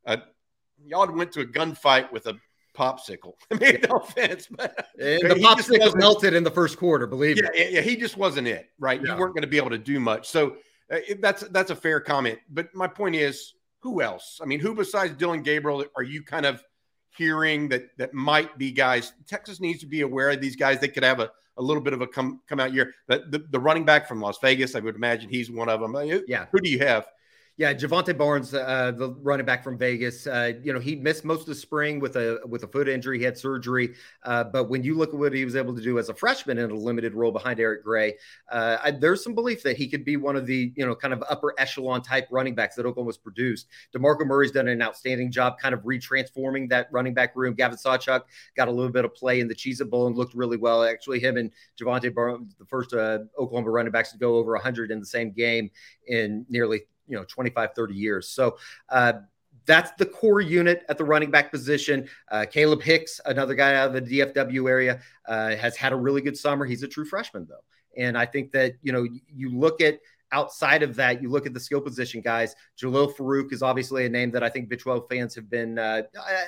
a 0.05 0.21
y'all 0.85 1.07
had 1.07 1.15
went 1.15 1.31
to 1.31 1.41
a 1.41 1.45
gunfight 1.45 2.11
with 2.11 2.27
a 2.27 2.37
popsicle. 2.77 3.33
I 3.51 3.55
mean, 3.55 3.79
no 3.89 3.97
offense, 3.97 4.47
but 4.51 4.89
the 4.97 5.39
popsicle 5.41 5.95
melted 5.95 6.33
in 6.33 6.43
the 6.43 6.51
first 6.51 6.77
quarter. 6.77 7.07
Believe 7.07 7.37
yeah, 7.37 7.49
me. 7.51 7.69
Yeah, 7.71 7.81
he 7.81 7.95
just 7.95 8.17
wasn't 8.17 8.47
it. 8.47 8.69
Right, 8.77 9.01
yeah. 9.01 9.13
you 9.13 9.19
weren't 9.19 9.33
going 9.33 9.43
to 9.43 9.47
be 9.47 9.57
able 9.57 9.69
to 9.69 9.77
do 9.77 9.99
much. 9.99 10.27
So 10.27 10.57
uh, 10.91 10.97
that's 11.19 11.43
that's 11.47 11.71
a 11.71 11.75
fair 11.75 12.01
comment. 12.01 12.37
But 12.49 12.75
my 12.75 12.87
point 12.87 13.15
is, 13.15 13.53
who 13.79 14.01
else? 14.01 14.39
I 14.43 14.45
mean, 14.45 14.59
who 14.59 14.75
besides 14.75 15.13
Dillon 15.15 15.41
Gabriel 15.41 15.85
are 15.95 16.03
you 16.03 16.21
kind 16.21 16.45
of 16.45 16.61
hearing 17.17 17.69
that 17.69 17.97
that 17.97 18.13
might 18.13 18.57
be 18.57 18.73
guys? 18.73 19.13
Texas 19.25 19.61
needs 19.61 19.79
to 19.79 19.87
be 19.87 20.01
aware 20.01 20.31
of 20.31 20.41
these 20.41 20.57
guys. 20.57 20.81
They 20.81 20.89
could 20.89 21.03
have 21.03 21.21
a 21.21 21.31
a 21.57 21.61
little 21.61 21.81
bit 21.81 21.93
of 21.93 22.01
a 22.01 22.07
come 22.07 22.41
come 22.47 22.59
out 22.59 22.73
year. 22.73 22.93
The, 23.07 23.25
the, 23.29 23.39
the 23.49 23.59
running 23.59 23.85
back 23.85 24.07
from 24.07 24.21
Las 24.21 24.37
Vegas, 24.39 24.75
I 24.75 24.79
would 24.79 24.95
imagine 24.95 25.29
he's 25.29 25.49
one 25.49 25.69
of 25.69 25.79
them. 25.79 25.95
Yeah. 26.27 26.45
Who 26.51 26.59
do 26.59 26.69
you 26.69 26.79
have? 26.79 27.07
Yeah, 27.57 27.73
Jovantae 27.73 28.17
Barnes, 28.17 28.53
uh, 28.53 28.91
the 28.91 29.11
running 29.21 29.45
back 29.45 29.63
from 29.63 29.77
Vegas. 29.77 30.27
Uh, 30.27 30.51
you 30.61 30.73
know, 30.73 30.79
he 30.79 30.97
missed 30.97 31.23
most 31.23 31.41
of 31.41 31.45
the 31.45 31.55
spring 31.55 32.01
with 32.01 32.17
a 32.17 32.41
with 32.45 32.63
a 32.63 32.67
foot 32.67 32.89
injury. 32.89 33.17
He 33.17 33.23
had 33.23 33.37
surgery, 33.37 33.93
uh, 34.23 34.43
but 34.43 34.65
when 34.65 34.83
you 34.83 34.93
look 34.97 35.13
at 35.13 35.19
what 35.19 35.31
he 35.31 35.45
was 35.45 35.55
able 35.55 35.73
to 35.73 35.81
do 35.81 35.97
as 35.97 36.09
a 36.09 36.13
freshman 36.13 36.57
in 36.57 36.69
a 36.69 36.75
limited 36.75 37.13
role 37.13 37.31
behind 37.31 37.61
Eric 37.61 37.85
Gray, 37.85 38.15
uh, 38.51 38.79
I, 38.83 38.91
there's 38.91 39.23
some 39.23 39.33
belief 39.33 39.63
that 39.63 39.77
he 39.77 39.87
could 39.87 40.03
be 40.03 40.17
one 40.17 40.35
of 40.35 40.45
the 40.45 40.73
you 40.75 40.85
know 40.85 40.95
kind 40.95 41.13
of 41.13 41.23
upper 41.29 41.53
echelon 41.57 42.01
type 42.01 42.27
running 42.29 42.55
backs 42.55 42.75
that 42.75 42.85
Oklahoma's 42.85 43.17
produced. 43.17 43.67
Demarco 43.95 44.25
Murray's 44.25 44.51
done 44.51 44.67
an 44.67 44.81
outstanding 44.81 45.31
job, 45.31 45.57
kind 45.57 45.73
of 45.73 45.79
retransforming 45.83 46.67
that 46.71 46.89
running 46.91 47.13
back 47.13 47.37
room. 47.37 47.53
Gavin 47.53 47.77
Sawchuk 47.77 48.23
got 48.57 48.67
a 48.67 48.71
little 48.71 48.91
bit 48.91 49.05
of 49.05 49.15
play 49.15 49.39
in 49.39 49.47
the 49.47 49.55
Cheez 49.55 49.79
Bowl 49.89 50.07
and 50.07 50.17
looked 50.17 50.33
really 50.33 50.57
well. 50.57 50.83
Actually, 50.83 51.21
him 51.21 51.37
and 51.37 51.51
Jovantae 51.81 52.13
Barnes, 52.13 52.53
the 52.59 52.65
first 52.65 52.93
uh, 52.93 53.19
Oklahoma 53.39 53.69
running 53.69 53.93
backs 53.93 54.11
to 54.11 54.17
go 54.17 54.35
over 54.35 54.51
100 54.51 54.91
in 54.91 54.99
the 54.99 55.05
same 55.05 55.31
game 55.31 55.69
in 56.07 56.45
nearly 56.49 56.81
you 57.07 57.15
know 57.15 57.23
25 57.25 57.69
30 57.75 57.93
years 57.93 58.29
so 58.29 58.57
uh, 58.89 59.13
that's 59.65 59.91
the 59.97 60.05
core 60.05 60.41
unit 60.41 60.85
at 60.89 60.97
the 60.97 61.03
running 61.03 61.31
back 61.31 61.51
position. 61.51 62.07
Uh, 62.31 62.45
Kalib 62.47 62.81
Hicks, 62.81 63.19
another 63.25 63.55
guy 63.55 63.75
out 63.75 63.95
of 63.95 64.05
the 64.05 64.19
DFW 64.19 64.69
area, 64.69 65.01
uh, 65.27 65.55
has 65.55 65.75
had 65.75 65.91
a 65.91 65.95
really 65.95 66.21
good 66.21 66.37
summer. 66.37 66.65
He's 66.65 66.83
a 66.83 66.87
true 66.87 67.05
freshman, 67.05 67.47
though. 67.49 67.63
And 67.97 68.17
I 68.17 68.25
think 68.25 68.51
that, 68.51 68.73
you 68.81 68.91
know, 68.91 69.07
you 69.33 69.57
look 69.57 69.81
at 69.81 69.99
outside 70.31 70.83
of 70.83 70.95
that, 70.95 71.21
you 71.21 71.29
look 71.29 71.45
at 71.45 71.53
the 71.53 71.59
skill 71.59 71.81
position 71.81 72.21
guys. 72.21 72.55
Jalil 72.77 73.15
Farooq 73.15 73.53
is 73.53 73.61
obviously 73.61 74.05
a 74.05 74.09
name 74.09 74.31
that 74.31 74.43
I 74.43 74.49
think 74.49 74.69
12 74.77 75.05
fans 75.09 75.35
have 75.35 75.49
been 75.49 75.79
uh, 75.79 76.03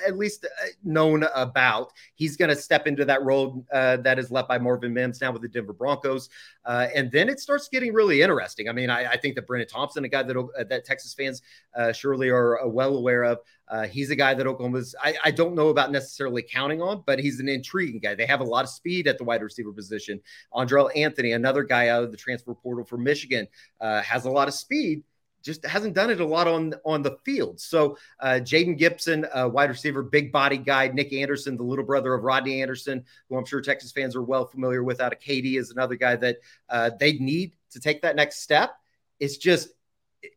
at 0.06 0.16
least 0.16 0.44
uh, 0.44 0.66
known 0.84 1.24
about. 1.34 1.92
He's 2.14 2.36
going 2.36 2.50
to 2.50 2.56
step 2.56 2.86
into 2.86 3.04
that 3.04 3.22
role 3.22 3.64
uh, 3.72 3.98
that 3.98 4.18
is 4.18 4.30
left 4.30 4.48
by 4.48 4.58
Marvin 4.58 4.92
Mims 4.92 5.20
now 5.20 5.32
with 5.32 5.42
the 5.42 5.48
Denver 5.48 5.72
Broncos. 5.72 6.28
Uh, 6.64 6.88
and 6.94 7.10
then 7.10 7.28
it 7.28 7.40
starts 7.40 7.68
getting 7.68 7.92
really 7.92 8.22
interesting. 8.22 8.68
I 8.68 8.72
mean, 8.72 8.90
I, 8.90 9.12
I 9.12 9.16
think 9.16 9.34
that 9.36 9.46
Brenen 9.46 9.68
Thompson, 9.68 10.04
a 10.04 10.08
guy 10.08 10.22
that, 10.22 10.36
uh, 10.36 10.64
that 10.64 10.84
Texas 10.84 11.14
fans 11.14 11.42
uh, 11.76 11.92
surely 11.92 12.28
are 12.28 12.66
well 12.68 12.96
aware 12.96 13.24
of, 13.24 13.38
uh, 13.68 13.86
he's 13.86 14.10
a 14.10 14.16
guy 14.16 14.34
that 14.34 14.46
Oklahoma's, 14.46 14.94
I, 15.02 15.14
I 15.24 15.30
don't 15.30 15.54
know 15.54 15.68
about 15.68 15.92
necessarily 15.92 16.42
counting 16.42 16.80
on, 16.82 17.02
but 17.06 17.18
he's 17.18 17.40
an 17.40 17.48
intriguing 17.48 18.00
guy. 18.00 18.14
They 18.14 18.26
have 18.26 18.40
a 18.40 18.44
lot 18.44 18.64
of 18.64 18.70
speed 18.70 19.06
at 19.06 19.18
the 19.18 19.24
wide 19.24 19.42
receiver 19.42 19.72
position. 19.72 20.20
Andrel 20.54 20.90
Anthony, 20.96 21.32
another 21.32 21.62
guy 21.62 21.88
out 21.88 22.04
of 22.04 22.10
the 22.10 22.16
transfer 22.16 22.54
portal 22.54 22.84
for 22.84 22.96
Michigan, 22.96 23.46
uh, 23.80 24.02
has 24.02 24.24
a 24.24 24.30
lot 24.30 24.48
of 24.48 24.54
speed 24.54 25.02
just 25.42 25.64
hasn't 25.64 25.94
done 25.94 26.10
it 26.10 26.20
a 26.20 26.26
lot 26.26 26.48
on 26.48 26.74
on 26.84 27.00
the 27.00 27.16
field. 27.24 27.60
So 27.60 27.96
uh, 28.20 28.40
Jayden 28.42 28.76
Gibson, 28.76 29.24
wide 29.34 29.70
receiver, 29.70 30.02
big 30.02 30.32
body 30.32 30.58
guy. 30.58 30.88
Nick 30.88 31.12
Anderson, 31.12 31.56
the 31.56 31.62
little 31.62 31.84
brother 31.84 32.12
of 32.12 32.24
Rodney 32.24 32.60
Anderson, 32.60 33.04
who 33.28 33.36
I'm 33.36 33.46
sure 33.46 33.60
Texas 33.60 33.92
fans 33.92 34.16
are 34.16 34.22
well 34.22 34.46
familiar 34.46 34.82
with 34.82 35.00
out 35.00 35.12
of 35.12 35.20
Katy, 35.20 35.56
is 35.56 35.70
another 35.70 35.94
guy 35.94 36.16
that 36.16 36.38
uh, 36.68 36.90
they 36.98 37.14
need 37.14 37.54
to 37.70 37.80
take 37.80 38.02
that 38.02 38.16
next 38.16 38.42
step. 38.42 38.72
It's 39.20 39.36
just 39.36 39.70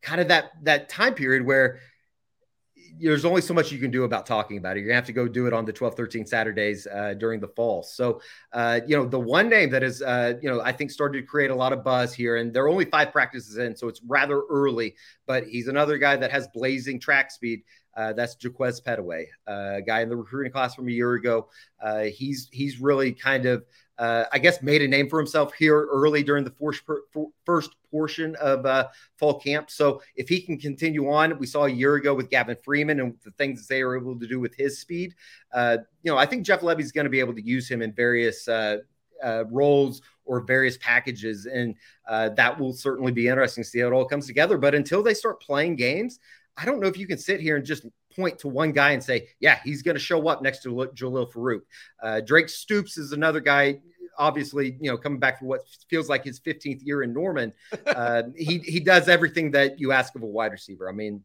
kind 0.01 0.22
of 0.22 0.27
that 0.27 0.51
that 0.63 0.89
time 0.89 1.13
period 1.13 1.45
where 1.45 1.80
there's 2.99 3.25
only 3.25 3.41
so 3.41 3.53
much 3.53 3.71
you 3.71 3.79
can 3.79 3.91
do 3.91 4.03
about 4.03 4.25
talking 4.25 4.57
about 4.57 4.75
it. 4.75 4.81
You're 4.81 4.89
gonna 4.89 4.95
have 4.95 5.05
to 5.05 5.13
go 5.13 5.27
do 5.27 5.48
it 5.48 5.53
on 5.53 5.65
the 5.65 5.74
12, 5.74 5.95
13 5.95 6.25
Saturdays 6.25 6.88
uh, 6.88 7.13
during 7.13 7.39
the 7.39 7.48
fall. 7.48 7.83
So, 7.83 8.21
uh, 8.53 8.81
you 8.86 8.95
know, 8.95 9.05
the 9.05 9.19
one 9.19 9.50
name 9.50 9.69
that 9.71 9.83
is, 9.83 10.01
uh, 10.01 10.33
you 10.41 10.50
know, 10.50 10.62
I 10.62 10.71
think 10.71 10.91
started 10.91 11.19
to 11.19 11.25
create 11.25 11.51
a 11.51 11.55
lot 11.55 11.74
of 11.74 11.83
buzz 11.83 12.13
here, 12.13 12.38
and 12.38 12.53
there 12.53 12.63
are 12.63 12.69
only 12.69 12.86
five 12.86 13.12
practices 13.12 13.57
in, 13.57 13.75
so 13.75 13.88
it's 13.88 14.01
rather 14.05 14.41
early. 14.50 14.95
But 15.25 15.48
he's 15.48 15.67
another 15.67 15.98
guy 15.98 16.15
that 16.17 16.31
has 16.31 16.48
blazing 16.53 17.00
track 17.00 17.31
speed. 17.31 17.63
Uh, 17.95 18.13
that's 18.13 18.36
Jaquaize 18.36 18.81
Pettaway, 18.81 19.25
uh, 19.48 19.77
a 19.77 19.81
guy 19.81 20.01
in 20.01 20.10
the 20.10 20.15
recruiting 20.15 20.51
class 20.51 20.75
from 20.75 20.88
a 20.88 20.91
year 20.91 21.13
ago. 21.13 21.50
Uh, 21.81 22.03
he's 22.03 22.48
he's 22.51 22.79
really 22.79 23.12
kind 23.12 23.45
of 23.45 23.65
uh, 24.01 24.25
I 24.34 24.39
guess, 24.39 24.63
made 24.63 24.81
a 24.81 24.88
name 24.88 25.08
for 25.08 25.20
himself 25.20 25.53
here 25.53 25.88
early 25.91 26.24
during 26.24 26.43
the 26.43 26.50
first, 26.50 26.81
first 27.46 27.75
portion 27.91 28.36
of 28.38 28.65
uh, 28.65 28.88
fall 29.17 29.39
camp. 29.39 29.70
So 29.70 30.01
if 30.15 30.27
he 30.27 30.41
can 30.41 30.58
continue 30.58 31.12
on, 31.12 31.38
we 31.38 31.46
saw 31.46 31.65
a 31.65 31.70
year 31.70 31.93
ago 31.96 32.15
with 32.15 32.31
Gavin 32.31 32.58
Freeman 32.63 33.00
and 33.00 33.15
the 33.24 33.29
things 33.31 33.67
they 33.67 33.84
were 33.84 33.96
able 33.96 34.20
to 34.20 34.25
do 34.25 34.39
with 34.39 34.55
his 34.55 34.79
speed. 34.79 35.13
Uh, 35.53 35.77
you 36.01 36.12
know, 36.12 36.17
I 36.17 36.25
think 36.25 36.48
Jeff 36.48 36.62
Lebby's 36.62 36.91
going 36.91 37.03
to 37.03 37.12
be 37.12 37.20
able 37.20 37.36
to 37.36 37.46
use 37.46 37.70
him 37.70 37.84
in 37.84 37.93
various 37.93 38.48
uh, 38.48 38.77
uh, 39.24 39.43
roles 39.51 40.01
or 40.25 40.41
various 40.41 40.77
packages, 40.77 41.46
and 41.46 41.75
uh, 42.08 42.29
that 42.29 42.60
will 42.60 42.74
certainly 42.74 43.12
be 43.12 43.27
interesting 43.27 43.63
to 43.63 43.70
see 43.70 43.81
how 43.81 43.88
it 43.88 43.93
all 43.93 44.05
comes 44.05 44.25
together. 44.25 44.58
But 44.58 44.74
until 44.74 45.03
they 45.03 45.13
start 45.13 45.39
playing 45.39 45.75
games, 45.75 46.17
I 46.58 46.65
don't 46.65 46.79
know 46.79 46.88
if 46.88 46.98
you 46.98 47.05
can 47.05 47.20
sit 47.20 47.39
here 47.39 47.55
and 47.55 47.63
just 47.63 47.86
point 48.15 48.39
to 48.39 48.48
one 48.48 48.72
guy 48.72 48.91
and 48.91 49.03
say, 49.03 49.30
yeah, 49.39 49.60
he's 49.63 49.82
going 49.82 49.96
to 49.96 50.01
show 50.01 50.27
up 50.27 50.41
next 50.41 50.63
to 50.63 50.70
Jalil 50.70 51.32
Farooq. 51.32 51.62
Uh, 52.01 52.22
Drake 52.22 52.50
Stoops 52.50 52.98
is 52.98 53.12
another 53.12 53.39
guy 53.39 53.80
obviously, 54.18 54.77
you 54.80 54.91
know, 54.91 54.98
coming 54.98 55.20
back 55.20 55.39
for 55.39 55.46
what 55.46 55.62
feels 55.89 56.10
like 56.10 56.24
his 56.24 56.39
15th 56.39 56.86
year 56.86 57.03
in 57.03 57.13
Norman, 57.13 57.53
uh, 57.88 58.24
he 58.36 58.60
he 58.60 58.80
does 58.80 59.10
everything 59.10 59.51
that 59.51 59.80
you 59.80 59.91
ask 59.91 60.15
of 60.15 60.24
a 60.24 60.27
wide 60.27 60.51
receiver. 60.51 60.88
I 60.88 60.94
mean, 60.94 61.24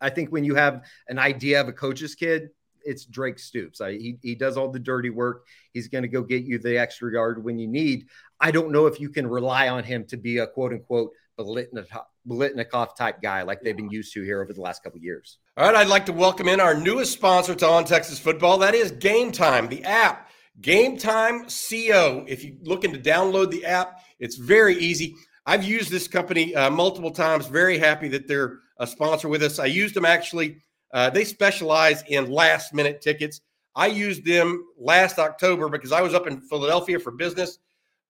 I 0.00 0.10
think 0.10 0.30
when 0.30 0.44
you 0.44 0.54
have 0.54 0.84
an 1.08 1.18
idea 1.18 1.60
of 1.60 1.68
a 1.68 1.72
coach's 1.72 2.14
kid, 2.14 2.50
it's 2.82 3.04
Drake 3.04 3.38
Stoops. 3.38 3.80
I, 3.80 3.92
he 3.92 4.18
he 4.22 4.34
does 4.34 4.56
all 4.56 4.68
the 4.68 4.78
dirty 4.78 5.10
work. 5.10 5.44
He's 5.72 5.88
going 5.88 6.02
to 6.02 6.08
go 6.08 6.22
get 6.22 6.44
you 6.44 6.58
the 6.58 6.78
extra 6.78 7.12
yard 7.12 7.44
when 7.44 7.58
you 7.58 7.68
need. 7.68 8.06
I 8.40 8.50
don't 8.50 8.72
know 8.72 8.86
if 8.86 8.98
you 8.98 9.10
can 9.10 9.26
rely 9.26 9.68
on 9.68 9.84
him 9.84 10.06
to 10.06 10.16
be 10.16 10.38
a 10.38 10.46
quote 10.46 10.72
unquote 10.72 11.12
Biletnikoff 11.44 12.96
type 12.96 13.22
guy 13.22 13.42
like 13.42 13.60
they've 13.62 13.76
been 13.76 13.90
used 13.90 14.12
to 14.14 14.22
here 14.22 14.42
over 14.42 14.52
the 14.52 14.60
last 14.60 14.82
couple 14.82 14.98
years. 15.00 15.38
All 15.56 15.66
right, 15.66 15.74
I'd 15.74 15.88
like 15.88 16.06
to 16.06 16.12
welcome 16.12 16.48
in 16.48 16.60
our 16.60 16.74
newest 16.74 17.12
sponsor 17.12 17.54
to 17.54 17.66
On 17.66 17.84
Texas 17.84 18.18
Football. 18.18 18.58
That 18.58 18.74
is 18.74 18.90
Game 18.92 19.32
Time, 19.32 19.68
the 19.68 19.84
app 19.84 20.30
Game 20.60 20.96
Time 20.98 21.46
CO. 21.46 22.24
If 22.28 22.44
you're 22.44 22.56
looking 22.62 22.92
to 22.92 22.98
download 22.98 23.50
the 23.50 23.64
app, 23.64 24.00
it's 24.18 24.36
very 24.36 24.76
easy. 24.76 25.14
I've 25.46 25.64
used 25.64 25.90
this 25.90 26.06
company 26.06 26.54
uh, 26.54 26.70
multiple 26.70 27.10
times. 27.10 27.46
Very 27.46 27.78
happy 27.78 28.08
that 28.08 28.28
they're 28.28 28.58
a 28.78 28.86
sponsor 28.86 29.28
with 29.28 29.42
us. 29.42 29.58
I 29.58 29.66
used 29.66 29.94
them 29.94 30.04
actually. 30.04 30.58
Uh, 30.92 31.08
they 31.10 31.24
specialize 31.24 32.02
in 32.08 32.30
last 32.30 32.74
minute 32.74 33.00
tickets. 33.00 33.40
I 33.74 33.86
used 33.86 34.24
them 34.24 34.64
last 34.78 35.18
October 35.18 35.68
because 35.68 35.92
I 35.92 36.02
was 36.02 36.14
up 36.14 36.26
in 36.26 36.40
Philadelphia 36.40 36.98
for 36.98 37.12
business. 37.12 37.58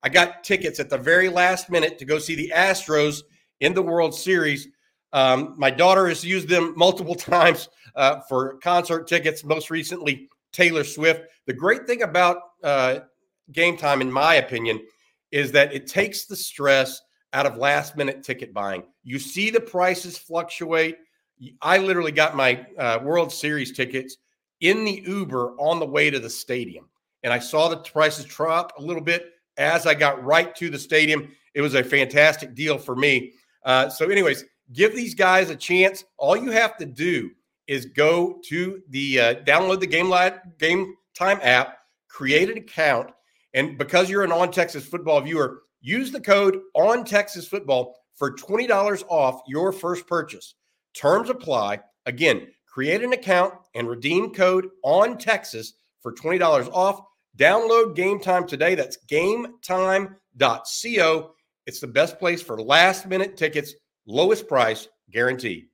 I 0.03 0.09
got 0.09 0.45
tickets 0.45 0.81
at 0.81 0.89
the 0.89 0.99
very 0.99 1.29
last 1.29 1.71
minute 1.71 1.99
to 1.99 2.05
go 2.05 2.19
see 2.19 2.35
the 2.35 2.53
Astros 2.55 3.23
in 3.61 3.75
the 3.75 3.83
World 3.83 4.15
Series. 4.15 4.69
Um, 5.13 5.55
my 5.59 5.71
daughter 5.71 6.09
has 6.09 6.25
used 6.25 6.49
them 6.49 6.75
multiple 6.77 7.15
times 7.15 7.69
uh, 7.95 8.21
for 8.29 8.59
concert 8.59 9.07
tickets, 9.09 9.45
most 9.45 9.71
recently, 9.71 10.29
Taylor 10.53 10.85
Swift. 10.85 11.23
The 11.47 11.53
great 11.53 11.87
thing 11.87 12.03
about 12.03 12.39
uh, 12.63 13.01
game 13.53 13.77
time, 13.77 14.01
in 14.01 14.11
my 14.11 14.37
opinion, 14.37 14.81
is 15.31 15.53
that 15.53 15.73
it 15.73 15.87
takes 15.87 16.25
the 16.25 16.37
stress 16.37 17.01
out 17.33 17.47
of 17.47 17.57
last 17.57 17.97
minute 17.97 18.23
ticket 18.23 18.53
buying. 18.53 18.83
You 19.05 19.19
see 19.19 19.51
the 19.51 19.61
prices 19.61 20.19
fluctuate. 20.19 20.97
I 21.63 21.79
literally 21.79 22.13
got 22.13 22.37
my 22.37 22.67
uh, 22.79 22.99
World 23.03 23.33
Series 23.33 23.73
tickets 23.73 24.17
in 24.61 24.85
the 24.85 25.03
Uber 25.07 25.55
on 25.59 25.79
the 25.79 25.87
way 25.87 26.11
to 26.11 26.19
the 26.19 26.31
stadium. 26.31 26.89
And 27.23 27.33
I 27.33 27.39
saw 27.39 27.69
the 27.69 27.77
prices 27.77 28.25
drop 28.25 28.73
a 28.79 28.83
little 28.83 29.03
bit 29.03 29.33
as 29.57 29.87
I 29.87 29.95
got 29.95 30.23
right 30.25 30.55
to 30.57 30.71
the 30.71 30.79
stadium. 30.79 31.31
It 31.55 31.61
was 31.61 31.75
a 31.75 31.83
fantastic 31.85 32.55
deal 32.55 32.79
for 32.79 32.95
me. 32.95 33.33
Uh, 33.65 33.89
so, 33.89 34.09
anyways, 34.09 34.45
give 34.73 34.95
these 34.95 35.15
guys 35.15 35.51
a 35.51 35.57
chance. 35.57 36.05
All 36.17 36.37
you 36.37 36.51
have 36.51 36.77
to 36.79 36.87
do 36.87 37.31
is 37.67 37.87
go 37.87 38.41
to 38.47 38.83
the 38.89 39.21
uh, 39.21 39.35
download 39.45 39.81
the 39.81 39.87
Game 39.87 40.09
Lab 40.09 40.35
Game 40.59 40.95
Time 41.15 41.39
app, 41.43 41.79
create 42.09 42.51
an 42.51 42.59
account, 42.59 43.11
and 43.55 43.77
because 43.77 44.09
you're 44.09 44.25
an 44.25 44.33
On 44.33 44.51
Texas 44.51 44.87
Football 44.87 45.21
viewer, 45.21 45.63
use 45.81 46.11
the 46.11 46.21
code 46.21 46.61
On 46.75 47.05
Texas 47.05 47.47
Football 47.47 47.97
for 48.15 48.33
twenty 48.33 48.67
dollars 48.67 49.05
off 49.09 49.43
your 49.47 49.73
first 49.73 50.07
purchase. 50.07 50.55
Terms 50.95 51.31
apply. 51.31 51.81
Again, 52.07 52.49
create 52.67 53.03
an 53.03 53.13
account 53.13 53.55
and 53.75 53.89
redeem 53.89 54.33
code 54.33 54.69
On 54.83 55.19
Texas 55.19 55.75
for 56.01 56.13
twenty 56.13 56.39
dollars 56.39 56.69
off. 56.73 57.01
Download 57.37 57.95
Game 57.95 58.21
Time 58.21 58.47
today. 58.47 58.75
That's 58.75 58.99
GameTime.co. 59.07 60.15
It's 61.67 61.81
the 61.81 61.87
best 61.87 62.19
place 62.19 62.43
for 62.43 62.61
last 62.61 63.07
minute 63.07 63.37
tickets, 63.37 63.75
lowest 64.07 64.49
price 64.49 64.89
guaranteed. 65.11 65.69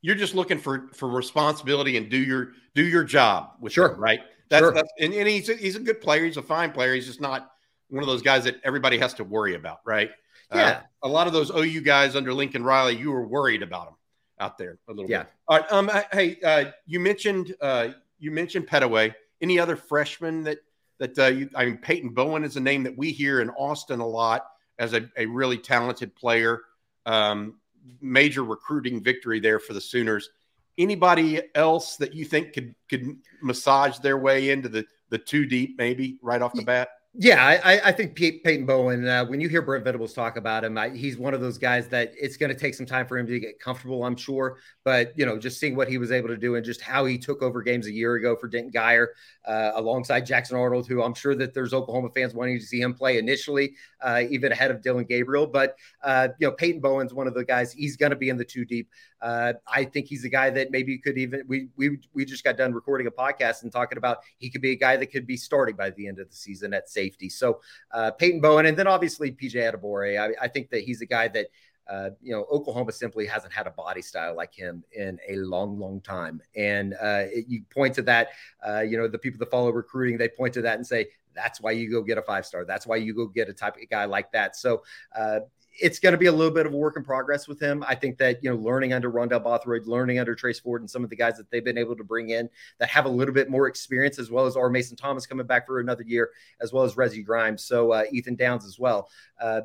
You're 0.00 0.14
just 0.14 0.34
looking 0.34 0.58
for 0.58 0.88
for 0.94 1.08
responsibility 1.08 1.96
and 1.96 2.08
do 2.08 2.18
your 2.18 2.52
do 2.74 2.84
your 2.84 3.04
job 3.04 3.52
with 3.60 3.72
sure, 3.72 3.88
them, 3.88 4.00
right? 4.00 4.20
That's, 4.48 4.62
sure. 4.62 4.72
that's 4.72 4.92
and, 5.00 5.12
and 5.12 5.28
he's 5.28 5.48
a, 5.48 5.54
he's 5.54 5.76
a 5.76 5.80
good 5.80 6.00
player. 6.00 6.24
He's 6.24 6.36
a 6.36 6.42
fine 6.42 6.72
player. 6.72 6.94
He's 6.94 7.06
just 7.06 7.20
not 7.20 7.50
one 7.88 8.02
of 8.02 8.08
those 8.08 8.22
guys 8.22 8.44
that 8.44 8.60
everybody 8.64 8.98
has 8.98 9.14
to 9.14 9.24
worry 9.24 9.54
about, 9.54 9.78
right? 9.84 10.10
Yeah. 10.54 10.60
Uh, 10.60 10.80
a 11.02 11.08
lot 11.08 11.26
of 11.26 11.32
those 11.32 11.50
OU 11.50 11.80
guys 11.82 12.16
under 12.16 12.32
Lincoln 12.32 12.62
Riley, 12.62 12.96
you 12.96 13.10
were 13.10 13.26
worried 13.26 13.62
about 13.62 13.86
them 13.86 13.94
out 14.40 14.56
there 14.56 14.78
a 14.88 14.92
little 14.92 15.10
yeah. 15.10 15.24
bit. 15.24 15.32
All 15.48 15.58
right. 15.58 15.72
Um. 15.72 15.90
Hey, 16.12 16.38
uh, 16.44 16.70
you 16.86 17.00
mentioned 17.00 17.54
uh, 17.60 17.88
you 18.18 18.30
mentioned 18.30 18.66
Pettaway. 18.66 19.14
Any 19.40 19.58
other 19.58 19.76
freshmen 19.76 20.42
that 20.44 20.58
that 20.98 21.18
uh, 21.18 21.26
you, 21.26 21.48
I 21.54 21.64
mean, 21.64 21.78
Peyton 21.78 22.10
Bowen 22.10 22.44
is 22.44 22.56
a 22.56 22.60
name 22.60 22.82
that 22.84 22.96
we 22.96 23.12
hear 23.12 23.40
in 23.40 23.50
Austin 23.50 24.00
a 24.00 24.06
lot 24.06 24.46
as 24.78 24.94
a, 24.94 25.08
a 25.16 25.26
really 25.26 25.58
talented 25.58 26.14
player. 26.14 26.62
Um, 27.06 27.54
major 28.00 28.44
recruiting 28.44 29.02
victory 29.02 29.40
there 29.40 29.58
for 29.58 29.72
the 29.72 29.80
Sooners. 29.80 30.30
Anybody 30.76 31.40
else 31.54 31.96
that 31.96 32.14
you 32.14 32.24
think 32.24 32.52
could 32.52 32.74
could 32.88 33.16
massage 33.42 33.98
their 33.98 34.18
way 34.18 34.50
into 34.50 34.68
the 34.68 34.84
the 35.10 35.18
two 35.18 35.46
deep, 35.46 35.76
maybe 35.78 36.18
right 36.22 36.42
off 36.42 36.52
the 36.52 36.62
bat? 36.62 36.88
Yeah, 37.20 37.60
I, 37.64 37.80
I 37.86 37.90
think 37.90 38.14
Peyton 38.14 38.64
Bowen. 38.64 39.08
Uh, 39.08 39.24
when 39.24 39.40
you 39.40 39.48
hear 39.48 39.60
Brent 39.60 39.82
Venables 39.82 40.12
talk 40.12 40.36
about 40.36 40.62
him, 40.62 40.78
I, 40.78 40.90
he's 40.90 41.18
one 41.18 41.34
of 41.34 41.40
those 41.40 41.58
guys 41.58 41.88
that 41.88 42.12
it's 42.16 42.36
going 42.36 42.52
to 42.52 42.56
take 42.56 42.74
some 42.76 42.86
time 42.86 43.08
for 43.08 43.18
him 43.18 43.26
to 43.26 43.40
get 43.40 43.58
comfortable. 43.58 44.04
I'm 44.04 44.14
sure, 44.14 44.58
but 44.84 45.18
you 45.18 45.26
know, 45.26 45.36
just 45.36 45.58
seeing 45.58 45.74
what 45.74 45.88
he 45.88 45.98
was 45.98 46.12
able 46.12 46.28
to 46.28 46.36
do 46.36 46.54
and 46.54 46.64
just 46.64 46.80
how 46.80 47.06
he 47.06 47.18
took 47.18 47.42
over 47.42 47.60
games 47.60 47.88
a 47.88 47.92
year 47.92 48.14
ago 48.14 48.36
for 48.36 48.46
Denton 48.46 48.70
Guyer, 48.70 49.08
uh, 49.44 49.72
alongside 49.74 50.26
Jackson 50.26 50.56
Arnold, 50.56 50.86
who 50.86 51.02
I'm 51.02 51.12
sure 51.12 51.34
that 51.34 51.54
there's 51.54 51.74
Oklahoma 51.74 52.10
fans 52.14 52.34
wanting 52.34 52.56
to 52.60 52.64
see 52.64 52.80
him 52.80 52.94
play 52.94 53.18
initially, 53.18 53.74
uh, 54.00 54.22
even 54.30 54.52
ahead 54.52 54.70
of 54.70 54.80
Dillon 54.80 55.04
Gabriel. 55.04 55.48
But 55.48 55.74
uh, 56.04 56.28
you 56.38 56.46
know, 56.46 56.52
Peyton 56.52 56.80
Bowen's 56.80 57.12
one 57.12 57.26
of 57.26 57.34
the 57.34 57.44
guys. 57.44 57.72
He's 57.72 57.96
going 57.96 58.10
to 58.10 58.16
be 58.16 58.28
in 58.28 58.36
the 58.36 58.44
two 58.44 58.64
deep. 58.64 58.90
Uh, 59.20 59.54
I 59.66 59.84
think 59.86 60.06
he's 60.06 60.24
a 60.24 60.28
guy 60.28 60.50
that 60.50 60.70
maybe 60.70 60.96
could 60.98 61.18
even. 61.18 61.42
We 61.48 61.66
we 61.74 61.98
we 62.14 62.24
just 62.24 62.44
got 62.44 62.56
done 62.56 62.72
recording 62.72 63.08
a 63.08 63.10
podcast 63.10 63.64
and 63.64 63.72
talking 63.72 63.98
about 63.98 64.18
he 64.36 64.50
could 64.50 64.60
be 64.62 64.70
a 64.70 64.76
guy 64.76 64.96
that 64.96 65.06
could 65.06 65.26
be 65.26 65.36
starting 65.36 65.74
by 65.74 65.90
the 65.90 66.06
end 66.06 66.20
of 66.20 66.30
the 66.30 66.36
season 66.36 66.72
at 66.72 66.88
safety. 66.88 67.07
So 67.28 67.60
uh, 67.92 68.10
Peyton 68.12 68.40
Bowen, 68.40 68.66
and 68.66 68.76
then 68.76 68.86
obviously 68.86 69.32
PJ 69.32 69.54
Adebawore. 69.54 70.18
I, 70.20 70.44
I 70.44 70.48
think 70.48 70.70
that 70.70 70.82
he's 70.84 71.00
a 71.00 71.06
guy 71.06 71.28
that. 71.28 71.46
Uh, 71.90 72.10
you 72.20 72.32
know, 72.32 72.44
Oklahoma 72.52 72.92
simply 72.92 73.24
hasn't 73.24 73.50
had 73.50 73.66
a 73.66 73.70
body 73.70 74.02
style 74.02 74.36
like 74.36 74.52
him 74.52 74.84
in 74.92 75.18
a 75.26 75.36
long, 75.36 75.78
long 75.78 76.02
time. 76.02 76.42
And 76.54 76.92
uh, 76.92 77.22
it, 77.32 77.46
you 77.48 77.62
point 77.70 77.94
to 77.94 78.02
that, 78.02 78.28
uh, 78.62 78.80
you 78.80 78.98
know, 78.98 79.08
the 79.08 79.16
people 79.16 79.38
that 79.38 79.50
follow 79.50 79.70
recruiting, 79.70 80.18
they 80.18 80.28
point 80.28 80.52
to 80.52 80.60
that 80.60 80.76
and 80.76 80.86
say, 80.86 81.06
that's 81.34 81.62
why 81.62 81.70
you 81.70 81.90
go 81.90 82.02
get 82.02 82.18
a 82.18 82.22
five 82.22 82.44
star. 82.44 82.66
That's 82.66 82.86
why 82.86 82.96
you 82.96 83.14
go 83.14 83.26
get 83.26 83.48
a 83.48 83.54
type 83.54 83.76
of 83.76 83.88
guy 83.88 84.04
like 84.04 84.30
that. 84.32 84.54
So, 84.54 84.82
uh, 85.16 85.40
it's 85.80 85.98
going 85.98 86.12
to 86.12 86.18
be 86.18 86.26
a 86.26 86.32
little 86.32 86.52
bit 86.52 86.66
of 86.66 86.72
a 86.72 86.76
work 86.76 86.96
in 86.96 87.04
progress 87.04 87.46
with 87.46 87.60
him. 87.60 87.84
I 87.86 87.94
think 87.94 88.18
that, 88.18 88.42
you 88.42 88.50
know, 88.50 88.56
learning 88.56 88.92
under 88.92 89.10
Rondell 89.10 89.42
Bothroyd, 89.42 89.86
learning 89.86 90.18
under 90.18 90.34
Trace 90.34 90.58
Ford 90.60 90.82
and 90.82 90.90
some 90.90 91.04
of 91.04 91.10
the 91.10 91.16
guys 91.16 91.36
that 91.36 91.50
they've 91.50 91.64
been 91.64 91.78
able 91.78 91.96
to 91.96 92.04
bring 92.04 92.30
in 92.30 92.50
that 92.78 92.88
have 92.88 93.06
a 93.06 93.08
little 93.08 93.34
bit 93.34 93.48
more 93.48 93.68
experience, 93.68 94.18
as 94.18 94.30
well 94.30 94.46
as 94.46 94.56
our 94.56 94.70
Mason 94.70 94.96
Thomas 94.96 95.26
coming 95.26 95.46
back 95.46 95.66
for 95.66 95.80
another 95.80 96.02
year, 96.04 96.30
as 96.60 96.72
well 96.72 96.84
as 96.84 96.96
Reggie 96.96 97.22
Grimes. 97.22 97.64
So 97.64 97.92
uh, 97.92 98.04
Ethan 98.10 98.36
Downs 98.36 98.64
as 98.64 98.78
well. 98.78 99.08
Uh, 99.40 99.62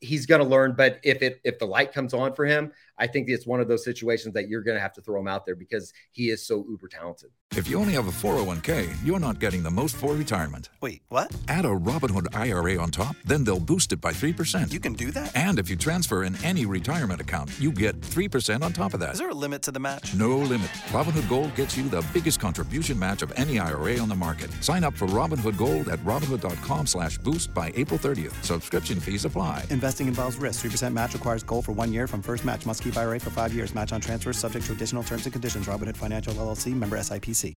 he's 0.00 0.26
going 0.26 0.42
to 0.42 0.46
learn. 0.46 0.74
But 0.76 1.00
if 1.02 1.22
it 1.22 1.40
if 1.44 1.58
the 1.58 1.66
light 1.66 1.92
comes 1.92 2.12
on 2.12 2.34
for 2.34 2.44
him, 2.44 2.72
I 2.98 3.06
think 3.06 3.28
it's 3.28 3.46
one 3.46 3.60
of 3.60 3.68
those 3.68 3.84
situations 3.84 4.34
that 4.34 4.48
you're 4.48 4.62
going 4.62 4.76
to 4.76 4.80
have 4.80 4.92
to 4.94 5.00
throw 5.00 5.20
him 5.20 5.28
out 5.28 5.46
there 5.46 5.56
because 5.56 5.92
he 6.10 6.30
is 6.30 6.46
so 6.46 6.64
uber 6.68 6.88
talented. 6.88 7.30
If 7.54 7.68
you 7.68 7.78
only 7.78 7.92
have 7.94 8.06
a 8.06 8.10
401k, 8.10 8.94
you're 9.04 9.18
not 9.18 9.38
getting 9.38 9.62
the 9.62 9.70
most 9.70 9.96
for 9.96 10.14
retirement. 10.14 10.70
Wait, 10.80 11.02
what? 11.08 11.34
Add 11.48 11.66
a 11.66 11.68
Robinhood 11.68 12.34
IRA 12.34 12.80
on 12.80 12.90
top, 12.90 13.14
then 13.26 13.44
they'll 13.44 13.60
boost 13.60 13.92
it 13.92 14.00
by 14.00 14.12
3%. 14.12 14.72
You 14.72 14.80
can 14.80 14.94
do 14.94 15.10
that? 15.10 15.36
And 15.36 15.58
if 15.58 15.68
you 15.68 15.76
transfer 15.76 16.24
in 16.24 16.42
any 16.44 16.64
retirement 16.64 17.20
account, 17.20 17.50
you 17.60 17.70
get 17.70 18.00
3% 18.00 18.62
on 18.62 18.72
top 18.72 18.94
of 18.94 19.00
that. 19.00 19.12
Is 19.12 19.18
there 19.18 19.28
a 19.28 19.34
limit 19.34 19.60
to 19.62 19.70
the 19.70 19.80
match? 19.80 20.14
No 20.14 20.38
limit. 20.38 20.68
Robinhood 20.88 21.28
Gold 21.28 21.54
gets 21.54 21.76
you 21.76 21.88
the 21.88 22.04
biggest 22.14 22.40
contribution 22.40 22.98
match 22.98 23.20
of 23.22 23.32
any 23.36 23.58
IRA 23.58 23.98
on 23.98 24.08
the 24.08 24.14
market. 24.14 24.50
Sign 24.62 24.82
up 24.82 24.94
for 24.94 25.06
Robinhood 25.08 25.58
Gold 25.58 25.88
at 25.88 25.98
Robinhood.com 26.00 26.86
slash 26.86 27.18
boost 27.18 27.52
by 27.52 27.70
April 27.74 27.98
30th. 27.98 28.42
Subscription 28.42 28.98
fees 28.98 29.26
apply. 29.26 29.64
Investing 29.68 30.06
involves 30.06 30.36
risk. 30.36 30.64
3% 30.64 30.92
match 30.94 31.12
requires 31.12 31.42
gold 31.42 31.66
for 31.66 31.72
one 31.72 31.92
year 31.92 32.06
from 32.06 32.22
first 32.22 32.46
match. 32.46 32.64
Must 32.64 32.82
keep 32.82 32.91
IRA 32.96 33.20
for 33.20 33.30
five 33.30 33.52
years. 33.52 33.74
Match 33.74 33.92
on 33.92 34.00
transfers 34.00 34.38
subject 34.38 34.66
to 34.66 34.72
additional 34.72 35.02
terms 35.02 35.24
and 35.26 35.32
conditions. 35.32 35.66
Robinhood 35.66 35.96
Financial 35.96 36.32
LLC 36.34 36.74
member 36.74 36.96
SIPC. 36.96 37.54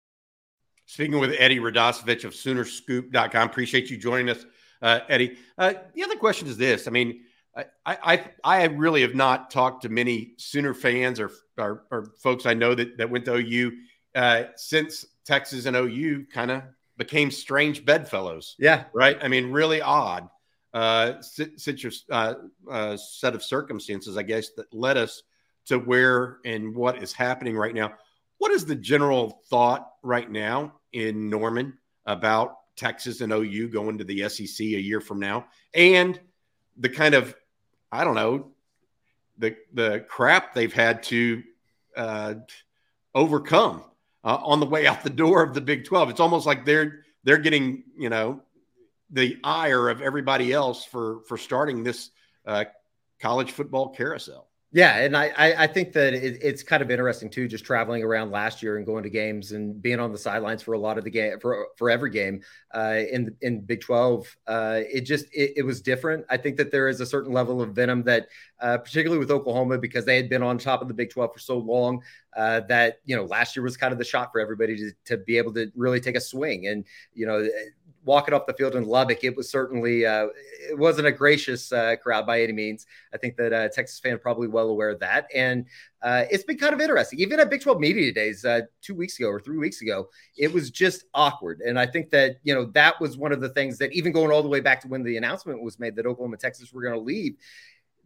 Speaking 0.86 1.18
with 1.18 1.34
Eddie 1.38 1.60
Radosevich 1.60 2.24
of 2.24 2.32
Soonerscoop.com. 2.32 3.48
Appreciate 3.48 3.90
you 3.90 3.96
joining 3.96 4.28
us, 4.28 4.44
uh, 4.82 5.00
Eddie. 5.08 5.38
Uh, 5.56 5.74
the 5.94 6.04
other 6.04 6.16
question 6.16 6.46
is 6.46 6.56
this. 6.56 6.86
I 6.86 6.90
mean, 6.90 7.22
I, 7.56 7.66
I, 7.86 8.24
I 8.42 8.64
really 8.66 9.02
have 9.02 9.14
not 9.14 9.50
talked 9.50 9.82
to 9.82 9.88
many 9.88 10.34
Sooner 10.36 10.74
fans 10.74 11.20
or, 11.20 11.30
or, 11.56 11.84
or 11.90 12.12
folks 12.22 12.46
I 12.46 12.54
know 12.54 12.74
that, 12.74 12.98
that 12.98 13.10
went 13.10 13.24
to 13.26 13.34
OU 13.34 13.72
uh, 14.14 14.44
since 14.56 15.06
Texas 15.24 15.66
and 15.66 15.76
OU 15.76 16.26
kind 16.32 16.50
of 16.50 16.62
became 16.96 17.30
strange 17.30 17.84
bedfellows. 17.84 18.54
Yeah. 18.58 18.84
Right. 18.92 19.18
I 19.22 19.28
mean, 19.28 19.52
really 19.52 19.80
odd 19.80 20.28
uh, 20.74 21.22
such 21.22 21.86
uh, 22.10 22.34
uh, 22.68 22.96
set 22.96 23.34
of 23.34 23.44
circumstances, 23.44 24.16
I 24.16 24.24
guess, 24.24 24.50
that 24.56 24.74
led 24.74 24.96
us 24.96 25.22
to 25.66 25.78
where 25.78 26.38
and 26.44 26.74
what 26.74 27.00
is 27.00 27.12
happening 27.12 27.56
right 27.56 27.74
now. 27.74 27.94
What 28.38 28.50
is 28.50 28.66
the 28.66 28.74
general 28.74 29.40
thought 29.48 29.92
right 30.02 30.28
now 30.28 30.74
in 30.92 31.30
Norman 31.30 31.78
about 32.06 32.56
Texas 32.76 33.20
and 33.20 33.32
OU 33.32 33.68
going 33.68 33.98
to 33.98 34.04
the 34.04 34.28
SEC 34.28 34.60
a 34.60 34.80
year 34.80 35.00
from 35.00 35.20
now, 35.20 35.46
and 35.74 36.18
the 36.76 36.88
kind 36.88 37.14
of 37.14 37.34
I 37.92 38.02
don't 38.02 38.16
know 38.16 38.50
the 39.38 39.56
the 39.72 40.04
crap 40.08 40.54
they've 40.54 40.72
had 40.72 41.04
to 41.04 41.42
uh, 41.96 42.34
overcome 43.14 43.84
uh, 44.24 44.38
on 44.42 44.58
the 44.58 44.66
way 44.66 44.88
out 44.88 45.04
the 45.04 45.10
door 45.10 45.44
of 45.44 45.54
the 45.54 45.60
Big 45.60 45.84
Twelve? 45.84 46.10
It's 46.10 46.20
almost 46.20 46.46
like 46.46 46.64
they're 46.64 47.04
they're 47.22 47.38
getting 47.38 47.84
you 47.96 48.08
know 48.08 48.42
the 49.14 49.38
ire 49.44 49.88
of 49.88 50.02
everybody 50.02 50.52
else 50.52 50.84
for 50.84 51.20
for 51.26 51.38
starting 51.38 51.82
this 51.82 52.10
uh, 52.44 52.64
college 53.20 53.52
football 53.52 53.88
carousel. 53.94 54.48
Yeah, 54.72 54.96
and 54.98 55.16
I 55.16 55.30
I 55.36 55.66
think 55.68 55.92
that 55.92 56.14
it, 56.14 56.42
it's 56.42 56.64
kind 56.64 56.82
of 56.82 56.90
interesting 56.90 57.30
too, 57.30 57.46
just 57.46 57.64
traveling 57.64 58.02
around 58.02 58.32
last 58.32 58.60
year 58.60 58.76
and 58.76 58.84
going 58.84 59.04
to 59.04 59.08
games 59.08 59.52
and 59.52 59.80
being 59.80 60.00
on 60.00 60.10
the 60.10 60.18
sidelines 60.18 60.64
for 60.64 60.72
a 60.72 60.78
lot 60.80 60.98
of 60.98 61.04
the 61.04 61.10
game 61.10 61.38
for 61.38 61.68
for 61.76 61.90
every 61.90 62.10
game 62.10 62.42
uh, 62.74 62.98
in 63.08 63.36
in 63.40 63.60
Big 63.60 63.82
Twelve. 63.82 64.36
Uh, 64.48 64.80
it 64.92 65.02
just 65.02 65.26
it, 65.32 65.52
it, 65.58 65.62
was 65.62 65.80
different. 65.80 66.26
I 66.28 66.38
think 66.38 66.56
that 66.56 66.72
there 66.72 66.88
is 66.88 67.00
a 67.00 67.06
certain 67.06 67.32
level 67.32 67.62
of 67.62 67.70
venom 67.70 68.02
that, 68.02 68.26
uh, 68.60 68.78
particularly 68.78 69.20
with 69.20 69.30
Oklahoma, 69.30 69.78
because 69.78 70.04
they 70.04 70.16
had 70.16 70.28
been 70.28 70.42
on 70.42 70.58
top 70.58 70.82
of 70.82 70.88
the 70.88 70.94
Big 70.94 71.10
Twelve 71.10 71.32
for 71.32 71.38
so 71.38 71.56
long, 71.56 72.02
uh, 72.36 72.62
that 72.68 72.96
you 73.04 73.14
know 73.14 73.26
last 73.26 73.54
year 73.54 73.62
was 73.62 73.76
kind 73.76 73.92
of 73.92 73.98
the 74.00 74.04
shot 74.04 74.32
for 74.32 74.40
everybody 74.40 74.76
to 74.76 74.90
to 75.04 75.18
be 75.18 75.38
able 75.38 75.54
to 75.54 75.70
really 75.76 76.00
take 76.00 76.16
a 76.16 76.20
swing 76.20 76.66
and 76.66 76.84
you 77.12 77.26
know 77.26 77.48
walking 78.04 78.34
off 78.34 78.46
the 78.46 78.52
field 78.54 78.74
in 78.74 78.84
Lubbock, 78.84 79.24
it 79.24 79.36
was 79.36 79.50
certainly 79.50 80.06
uh, 80.06 80.26
it 80.70 80.78
wasn't 80.78 81.06
a 81.06 81.12
gracious 81.12 81.72
uh, 81.72 81.96
crowd 82.02 82.26
by 82.26 82.42
any 82.42 82.52
means. 82.52 82.86
I 83.12 83.18
think 83.18 83.36
that 83.36 83.52
uh, 83.52 83.68
Texas 83.68 83.98
fan 83.98 84.18
probably 84.18 84.48
well 84.48 84.68
aware 84.68 84.90
of 84.90 85.00
that, 85.00 85.26
and 85.34 85.66
uh, 86.02 86.24
it's 86.30 86.44
been 86.44 86.58
kind 86.58 86.74
of 86.74 86.80
interesting. 86.80 87.18
Even 87.18 87.40
at 87.40 87.50
Big 87.50 87.62
12 87.62 87.80
Media 87.80 88.12
Days 88.12 88.44
uh, 88.44 88.62
two 88.82 88.94
weeks 88.94 89.18
ago 89.18 89.28
or 89.28 89.40
three 89.40 89.58
weeks 89.58 89.80
ago, 89.80 90.08
it 90.36 90.52
was 90.52 90.70
just 90.70 91.04
awkward. 91.14 91.60
And 91.60 91.78
I 91.78 91.86
think 91.86 92.10
that 92.10 92.36
you 92.42 92.54
know 92.54 92.66
that 92.66 93.00
was 93.00 93.16
one 93.16 93.32
of 93.32 93.40
the 93.40 93.48
things 93.50 93.78
that 93.78 93.92
even 93.92 94.12
going 94.12 94.30
all 94.30 94.42
the 94.42 94.48
way 94.48 94.60
back 94.60 94.80
to 94.82 94.88
when 94.88 95.02
the 95.02 95.16
announcement 95.16 95.62
was 95.62 95.78
made 95.78 95.96
that 95.96 96.06
Oklahoma, 96.06 96.36
Texas 96.36 96.72
were 96.72 96.82
going 96.82 96.94
to 96.94 97.00
leave 97.00 97.36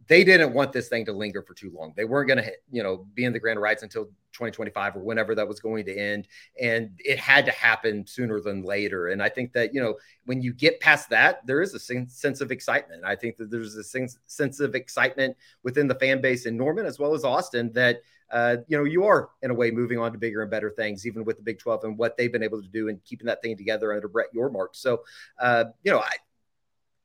they 0.09 0.23
didn't 0.23 0.53
want 0.53 0.73
this 0.73 0.89
thing 0.89 1.05
to 1.05 1.13
linger 1.13 1.43
for 1.43 1.53
too 1.53 1.71
long. 1.71 1.93
They 1.95 2.03
weren't 2.03 2.27
going 2.27 2.43
to, 2.43 2.51
you 2.71 2.81
know, 2.81 3.05
be 3.13 3.25
in 3.25 3.31
the 3.31 3.39
grand 3.39 3.61
rights 3.61 3.83
until 3.83 4.05
2025 4.33 4.95
or 4.95 4.99
whenever 5.01 5.35
that 5.35 5.47
was 5.47 5.59
going 5.59 5.85
to 5.85 5.95
end. 5.95 6.27
And 6.59 6.89
it 6.97 7.19
had 7.19 7.45
to 7.45 7.51
happen 7.51 8.07
sooner 8.07 8.41
than 8.41 8.63
later. 8.63 9.09
And 9.09 9.21
I 9.21 9.29
think 9.29 9.53
that, 9.53 9.71
you 9.71 9.79
know, 9.79 9.97
when 10.25 10.41
you 10.41 10.51
get 10.51 10.79
past 10.79 11.11
that, 11.11 11.45
there 11.45 11.61
is 11.61 11.75
a 11.75 11.79
sense 11.79 12.41
of 12.41 12.51
excitement. 12.51 13.03
I 13.05 13.15
think 13.15 13.37
that 13.37 13.51
there's 13.51 13.75
a 13.75 13.83
sense 13.83 14.59
of 14.59 14.73
excitement 14.73 15.37
within 15.61 15.87
the 15.87 15.95
fan 15.95 16.21
base 16.21 16.47
in 16.47 16.57
Norman 16.57 16.87
as 16.87 16.97
well 16.97 17.13
as 17.13 17.23
Austin 17.23 17.71
that, 17.73 18.01
uh, 18.31 18.57
you 18.67 18.77
know, 18.77 18.85
you 18.85 19.05
are 19.05 19.29
in 19.43 19.51
a 19.51 19.55
way 19.55 19.69
moving 19.69 19.99
on 19.99 20.11
to 20.11 20.17
bigger 20.17 20.41
and 20.41 20.49
better 20.49 20.71
things, 20.71 21.05
even 21.05 21.23
with 21.23 21.37
the 21.37 21.43
Big 21.43 21.59
12 21.59 21.83
and 21.83 21.97
what 21.99 22.17
they've 22.17 22.31
been 22.31 22.43
able 22.43 22.61
to 22.61 22.67
do 22.67 22.89
and 22.89 23.03
keeping 23.03 23.27
that 23.27 23.43
thing 23.43 23.55
together 23.55 23.93
under 23.93 24.07
Brett 24.07 24.33
Yormark. 24.35 24.69
So, 24.71 25.03
uh, 25.39 25.65
you 25.83 25.91
know, 25.91 25.99
I, 25.99 26.13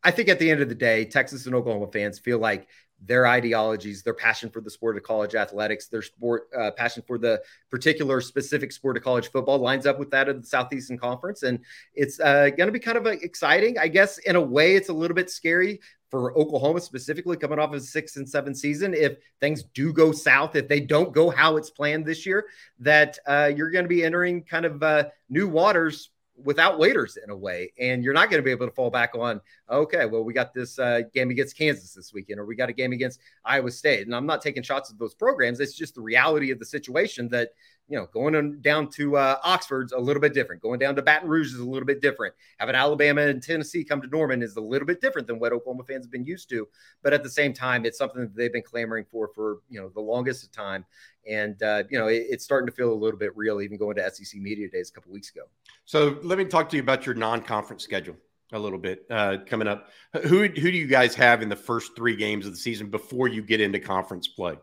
I 0.04 0.10
think 0.10 0.28
at 0.28 0.38
the 0.38 0.50
end 0.50 0.60
of 0.60 0.68
the 0.68 0.74
day, 0.74 1.06
Texas 1.06 1.46
and 1.46 1.54
Oklahoma 1.54 1.90
fans 1.90 2.18
feel 2.18 2.38
like 2.38 2.68
their 3.06 3.26
ideologies, 3.26 4.02
their 4.02 4.14
passion 4.14 4.50
for 4.50 4.60
the 4.60 4.70
sport 4.70 4.96
of 4.96 5.02
college 5.02 5.34
athletics, 5.34 5.88
their 5.88 6.02
sport 6.02 6.48
uh, 6.58 6.70
passion 6.72 7.02
for 7.06 7.18
the 7.18 7.42
particular 7.70 8.20
specific 8.20 8.72
sport 8.72 8.96
of 8.96 9.02
college 9.02 9.30
football 9.30 9.58
lines 9.58 9.86
up 9.86 9.98
with 9.98 10.10
that 10.10 10.28
of 10.28 10.40
the 10.40 10.46
Southeastern 10.46 10.98
Conference, 10.98 11.42
and 11.42 11.58
it's 11.94 12.20
uh, 12.20 12.50
going 12.50 12.66
to 12.66 12.72
be 12.72 12.78
kind 12.78 12.98
of 12.98 13.06
uh, 13.06 13.10
exciting, 13.10 13.78
I 13.78 13.88
guess. 13.88 14.18
In 14.18 14.36
a 14.36 14.40
way, 14.40 14.76
it's 14.76 14.88
a 14.88 14.92
little 14.92 15.14
bit 15.14 15.30
scary 15.30 15.80
for 16.10 16.36
Oklahoma 16.38 16.80
specifically, 16.80 17.36
coming 17.36 17.58
off 17.58 17.70
of 17.70 17.74
a 17.74 17.80
six 17.80 18.16
and 18.16 18.28
seven 18.28 18.54
season. 18.54 18.94
If 18.94 19.16
things 19.40 19.64
do 19.64 19.92
go 19.92 20.12
south, 20.12 20.54
if 20.54 20.68
they 20.68 20.80
don't 20.80 21.12
go 21.12 21.28
how 21.30 21.56
it's 21.56 21.70
planned 21.70 22.06
this 22.06 22.24
year, 22.24 22.46
that 22.78 23.18
uh, 23.26 23.50
you're 23.54 23.70
going 23.70 23.84
to 23.84 23.88
be 23.88 24.04
entering 24.04 24.44
kind 24.44 24.64
of 24.64 24.82
uh, 24.82 25.04
new 25.28 25.48
waters 25.48 26.10
without 26.42 26.78
waiters 26.78 27.16
in 27.22 27.30
a 27.30 27.36
way. 27.36 27.72
And 27.78 28.02
you're 28.02 28.14
not 28.14 28.30
going 28.30 28.40
to 28.40 28.44
be 28.44 28.50
able 28.50 28.66
to 28.66 28.72
fall 28.72 28.90
back 28.90 29.14
on, 29.14 29.40
okay, 29.70 30.06
well, 30.06 30.24
we 30.24 30.32
got 30.32 30.52
this 30.52 30.78
uh, 30.78 31.02
game 31.12 31.30
against 31.30 31.56
Kansas 31.56 31.94
this 31.94 32.12
weekend, 32.12 32.40
or 32.40 32.46
we 32.46 32.56
got 32.56 32.68
a 32.68 32.72
game 32.72 32.92
against 32.92 33.20
Iowa 33.44 33.70
State. 33.70 34.06
And 34.06 34.14
I'm 34.14 34.26
not 34.26 34.42
taking 34.42 34.62
shots 34.62 34.90
at 34.90 34.98
those 34.98 35.14
programs. 35.14 35.60
It's 35.60 35.76
just 35.76 35.94
the 35.94 36.00
reality 36.02 36.50
of 36.50 36.58
the 36.58 36.66
situation 36.66 37.28
that, 37.28 37.50
you 37.88 37.98
know, 37.98 38.06
going 38.06 38.60
down 38.62 38.88
to 38.88 39.16
uh, 39.16 39.36
Oxford's 39.44 39.92
a 39.92 39.98
little 39.98 40.20
bit 40.20 40.32
different. 40.32 40.62
Going 40.62 40.78
down 40.78 40.96
to 40.96 41.02
Baton 41.02 41.28
Rouge 41.28 41.52
is 41.52 41.58
a 41.58 41.64
little 41.64 41.86
bit 41.86 42.00
different. 42.00 42.34
Having 42.58 42.76
Alabama 42.76 43.22
and 43.22 43.42
Tennessee 43.42 43.84
come 43.84 44.00
to 44.00 44.08
Norman 44.08 44.42
is 44.42 44.56
a 44.56 44.60
little 44.60 44.86
bit 44.86 45.02
different 45.02 45.26
than 45.26 45.38
what 45.38 45.52
Oklahoma 45.52 45.84
fans 45.84 46.06
have 46.06 46.10
been 46.10 46.24
used 46.24 46.48
to. 46.48 46.66
But 47.02 47.12
at 47.12 47.22
the 47.22 47.28
same 47.28 47.52
time, 47.52 47.84
it's 47.84 47.98
something 47.98 48.22
that 48.22 48.34
they've 48.34 48.52
been 48.52 48.62
clamoring 48.62 49.04
for 49.10 49.28
for, 49.34 49.58
you 49.68 49.80
know, 49.80 49.90
the 49.90 50.00
longest 50.00 50.44
of 50.44 50.52
time. 50.52 50.86
And, 51.28 51.62
uh, 51.62 51.84
you 51.90 51.98
know, 51.98 52.08
it, 52.08 52.24
it's 52.30 52.44
starting 52.44 52.66
to 52.66 52.72
feel 52.72 52.90
a 52.90 52.94
little 52.94 53.18
bit 53.18 53.36
real, 53.36 53.60
even 53.60 53.76
going 53.76 53.96
to 53.96 54.10
SEC 54.10 54.40
Media 54.40 54.68
Days 54.68 54.88
a 54.90 54.92
couple 54.92 55.12
weeks 55.12 55.30
ago. 55.30 55.42
So 55.84 56.18
let 56.22 56.38
me 56.38 56.46
talk 56.46 56.70
to 56.70 56.76
you 56.76 56.82
about 56.82 57.04
your 57.04 57.14
non 57.14 57.42
conference 57.42 57.84
schedule 57.84 58.16
a 58.52 58.58
little 58.58 58.78
bit 58.78 59.04
uh, 59.10 59.38
coming 59.46 59.68
up. 59.68 59.90
Who, 60.22 60.42
who 60.42 60.48
do 60.48 60.70
you 60.70 60.86
guys 60.86 61.14
have 61.16 61.42
in 61.42 61.48
the 61.50 61.56
first 61.56 61.96
three 61.96 62.16
games 62.16 62.46
of 62.46 62.52
the 62.52 62.58
season 62.58 62.88
before 62.88 63.28
you 63.28 63.42
get 63.42 63.60
into 63.60 63.78
conference 63.78 64.28
play? 64.28 64.56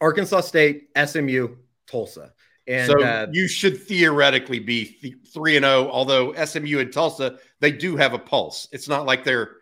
Arkansas 0.00 0.40
State, 0.40 0.88
SMU, 1.02 1.56
Tulsa. 1.86 2.32
And 2.66 2.90
so 2.90 3.02
uh, 3.02 3.26
you 3.30 3.46
should 3.46 3.82
theoretically 3.82 4.58
be 4.58 5.16
three 5.32 5.56
and 5.56 5.64
zero. 5.64 5.86
Oh, 5.86 5.90
although 5.90 6.32
SMU 6.32 6.78
and 6.78 6.92
Tulsa, 6.92 7.38
they 7.60 7.72
do 7.72 7.96
have 7.96 8.14
a 8.14 8.18
pulse. 8.18 8.68
It's 8.72 8.88
not 8.88 9.04
like 9.04 9.24
they're 9.24 9.56